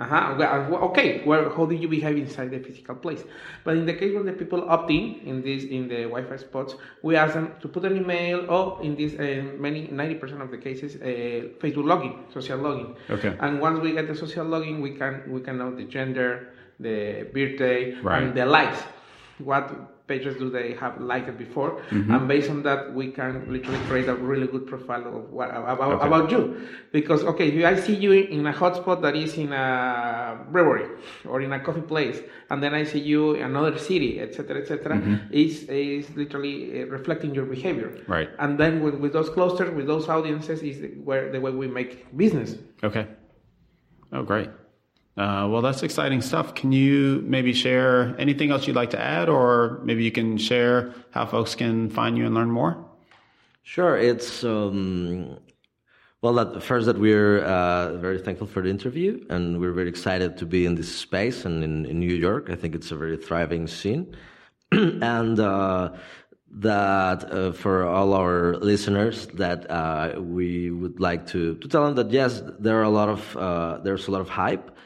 Uh-huh. 0.00 0.36
Well, 0.38 0.70
well, 0.70 0.80
Okay, 0.90 1.22
well, 1.26 1.50
how 1.56 1.66
do 1.66 1.74
you 1.74 1.88
behave 1.88 2.16
inside 2.16 2.50
the 2.52 2.60
physical 2.60 2.94
place? 2.94 3.24
But 3.64 3.76
in 3.76 3.84
the 3.84 3.94
case 3.94 4.14
when 4.14 4.26
the 4.26 4.32
people 4.32 4.68
opt 4.68 4.90
in 4.90 5.20
in 5.26 5.42
this 5.42 5.64
in 5.64 5.88
the 5.88 6.02
Wi-Fi 6.04 6.36
spots, 6.36 6.76
we 7.02 7.16
ask 7.16 7.34
them 7.34 7.52
to 7.62 7.66
put 7.68 7.84
an 7.84 7.96
email, 7.96 8.46
or 8.48 8.80
in 8.82 8.94
this 8.94 9.14
uh, 9.14 9.42
many 9.58 9.88
ninety 9.90 10.14
percent 10.14 10.40
of 10.40 10.50
the 10.52 10.58
cases, 10.58 10.94
uh, 10.96 11.04
Facebook 11.60 11.84
login, 11.92 12.14
social 12.32 12.58
login. 12.58 12.94
Okay. 13.10 13.36
And 13.40 13.60
once 13.60 13.80
we 13.80 13.90
get 13.92 14.06
the 14.06 14.14
social 14.14 14.46
login, 14.46 14.80
we 14.80 14.92
can 14.92 15.22
we 15.28 15.40
can 15.40 15.58
know 15.58 15.74
the 15.74 15.84
gender, 15.84 16.52
the 16.80 17.26
birthday, 17.32 17.94
Right. 18.02 18.22
and 18.22 18.34
the 18.34 18.46
likes. 18.46 18.82
What 19.38 20.06
pages 20.08 20.36
do 20.36 20.48
they 20.50 20.72
have 20.80 21.00
liked 21.00 21.36
before, 21.38 21.82
and 21.90 22.26
based 22.26 22.48
on 22.50 22.62
that, 22.62 22.92
we 22.94 23.08
can 23.12 23.44
literally 23.46 23.78
create 23.88 24.08
a 24.08 24.14
really 24.14 24.46
good 24.46 24.66
profile 24.66 25.04
of 25.06 25.30
what 25.30 25.50
about 25.50 25.92
Okay. 25.92 26.06
about 26.06 26.30
you, 26.32 26.56
because 26.92 27.22
okay, 27.24 27.48
if 27.48 27.64
I 27.64 27.74
see 27.78 27.94
you 27.94 28.12
in 28.12 28.46
a 28.46 28.52
hotspot 28.52 29.02
that 29.02 29.14
is 29.14 29.36
in 29.36 29.52
a 29.52 30.38
brewery 30.50 30.86
or 31.28 31.42
in 31.42 31.52
a 31.52 31.60
coffee 31.60 31.82
place, 31.82 32.18
and 32.50 32.62
then 32.62 32.72
I 32.74 32.84
see 32.84 33.00
you 33.00 33.34
in 33.34 33.42
another 33.44 33.76
city, 33.78 34.18
etc., 34.18 34.56
etc., 34.62 34.98
is 35.30 35.64
is 35.68 36.08
literally 36.16 36.56
uh, 36.82 36.86
reflecting 36.86 37.34
your 37.34 37.44
behavior, 37.44 37.90
Right. 38.08 38.30
And 38.38 38.58
then 38.58 38.82
with, 38.82 38.94
with 38.94 39.12
those 39.12 39.28
clusters, 39.28 39.70
with 39.76 39.86
those 39.86 40.08
audiences, 40.08 40.62
is 40.62 40.78
where 41.04 41.30
the 41.30 41.40
way 41.40 41.52
we 41.52 41.68
make 41.68 41.92
business. 42.16 42.56
Okay. 42.82 43.06
Oh, 44.12 44.22
great. 44.22 44.48
Uh, 45.18 45.48
well, 45.50 45.60
that's 45.60 45.82
exciting 45.82 46.20
stuff. 46.22 46.54
Can 46.54 46.70
you 46.70 47.24
maybe 47.26 47.52
share 47.52 48.14
anything 48.20 48.52
else 48.52 48.68
you'd 48.68 48.76
like 48.76 48.90
to 48.90 49.00
add, 49.00 49.28
or 49.28 49.80
maybe 49.82 50.04
you 50.04 50.12
can 50.12 50.38
share 50.38 50.94
how 51.10 51.26
folks 51.26 51.56
can 51.56 51.90
find 51.90 52.16
you 52.16 52.24
and 52.24 52.36
learn 52.36 52.48
more? 52.52 52.84
Sure, 53.64 53.98
it's 53.98 54.44
um, 54.44 55.36
well. 56.22 56.34
That, 56.34 56.62
first, 56.62 56.86
that 56.86 57.00
we're 57.00 57.40
uh, 57.40 57.98
very 57.98 58.20
thankful 58.20 58.46
for 58.46 58.62
the 58.62 58.70
interview, 58.70 59.26
and 59.28 59.58
we're 59.58 59.72
very 59.72 59.88
excited 59.88 60.38
to 60.38 60.46
be 60.46 60.64
in 60.64 60.76
this 60.76 60.94
space 60.96 61.44
and 61.44 61.64
in, 61.64 61.84
in 61.86 61.98
New 61.98 62.14
York. 62.14 62.48
I 62.48 62.54
think 62.54 62.76
it's 62.76 62.92
a 62.92 62.96
very 62.96 63.16
thriving 63.16 63.66
scene, 63.66 64.16
and 64.72 65.40
uh, 65.40 65.94
that 66.60 67.24
uh, 67.32 67.50
for 67.50 67.84
all 67.84 68.14
our 68.14 68.56
listeners, 68.58 69.26
that 69.34 69.68
uh, 69.68 70.20
we 70.20 70.70
would 70.70 71.00
like 71.00 71.26
to 71.34 71.56
to 71.56 71.66
tell 71.66 71.84
them 71.86 71.96
that 71.96 72.12
yes, 72.12 72.40
there 72.60 72.78
are 72.78 72.84
a 72.84 72.96
lot 73.00 73.08
of 73.08 73.36
uh, 73.36 73.78
there's 73.78 74.06
a 74.06 74.12
lot 74.12 74.20
of 74.20 74.28
hype 74.28 74.77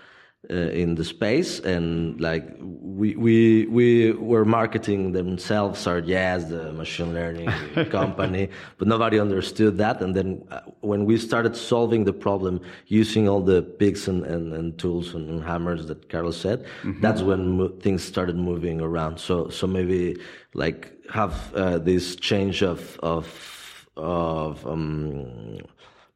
uh, 0.50 0.54
in 0.54 0.96
the 0.96 1.04
space 1.04 1.60
and 1.60 2.20
like 2.20 2.44
we 2.58 3.14
we 3.14 3.66
we 3.66 4.10
were 4.12 4.44
marketing 4.44 5.12
themselves 5.12 5.86
are 5.86 6.00
yes 6.00 6.46
the 6.46 6.72
machine 6.72 7.14
learning 7.14 7.48
company 7.90 8.48
but 8.76 8.88
nobody 8.88 9.20
understood 9.20 9.78
that 9.78 10.00
and 10.02 10.16
then 10.16 10.44
uh, 10.50 10.60
when 10.80 11.04
we 11.04 11.16
started 11.16 11.54
solving 11.54 12.04
the 12.04 12.12
problem 12.12 12.60
using 12.88 13.28
all 13.28 13.40
the 13.40 13.62
picks 13.62 14.08
and, 14.08 14.24
and, 14.24 14.52
and 14.52 14.78
tools 14.78 15.14
and, 15.14 15.30
and 15.30 15.44
hammers 15.44 15.86
that 15.86 16.08
Carlos 16.08 16.36
said 16.36 16.64
that's 17.00 17.22
when 17.22 17.56
mo- 17.58 17.68
things 17.80 18.02
started 18.02 18.36
moving 18.36 18.80
around. 18.80 19.18
So 19.18 19.48
so 19.48 19.66
maybe 19.66 20.16
like 20.54 20.92
have 21.10 21.54
uh, 21.54 21.78
this 21.78 22.16
change 22.16 22.62
of 22.62 22.98
of 23.02 23.88
of 23.96 24.66
um, 24.66 25.58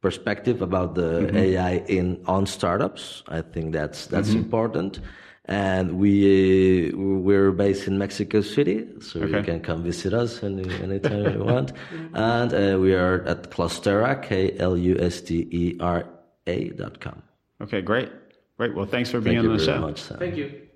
perspective 0.01 0.61
about 0.61 0.95
the 0.95 1.21
mm-hmm. 1.21 1.37
AI 1.37 1.73
in 1.87 2.21
on 2.25 2.45
startups. 2.45 3.23
I 3.27 3.41
think 3.41 3.73
that's 3.73 4.07
that's 4.07 4.29
mm-hmm. 4.29 4.39
important. 4.39 4.99
And 5.45 5.97
we 5.97 6.91
we're 6.93 7.51
based 7.51 7.87
in 7.87 7.97
Mexico 7.97 8.41
City, 8.41 8.85
so 8.99 9.19
you 9.19 9.41
can 9.43 9.61
come 9.61 9.81
visit 9.81 10.13
us 10.13 10.43
any 10.43 10.69
anytime 10.81 11.23
you 11.31 11.43
want. 11.53 11.73
Mm-hmm. 11.73 12.15
And 12.15 12.53
uh, 12.53 12.79
we 12.79 12.93
are 12.93 13.23
at 13.23 13.49
Klustera, 13.49 14.21
K 14.21 14.57
L 14.59 14.77
U 14.77 14.97
S 14.99 15.21
T 15.21 15.47
E 15.49 15.77
R 15.79 16.05
A 16.47 16.69
dot 16.69 16.99
com. 16.99 17.23
Okay, 17.61 17.81
great. 17.81 18.11
Great. 18.57 18.75
Well, 18.75 18.85
thanks 18.85 19.09
for 19.09 19.21
being 19.21 19.37
Thank 19.37 19.45
on 19.47 19.51
you 19.51 19.57
the 19.57 19.65
very 19.65 19.77
show. 19.77 19.81
much, 19.81 20.01
Sam. 20.01 20.17
Thank 20.19 20.35
you. 20.35 20.66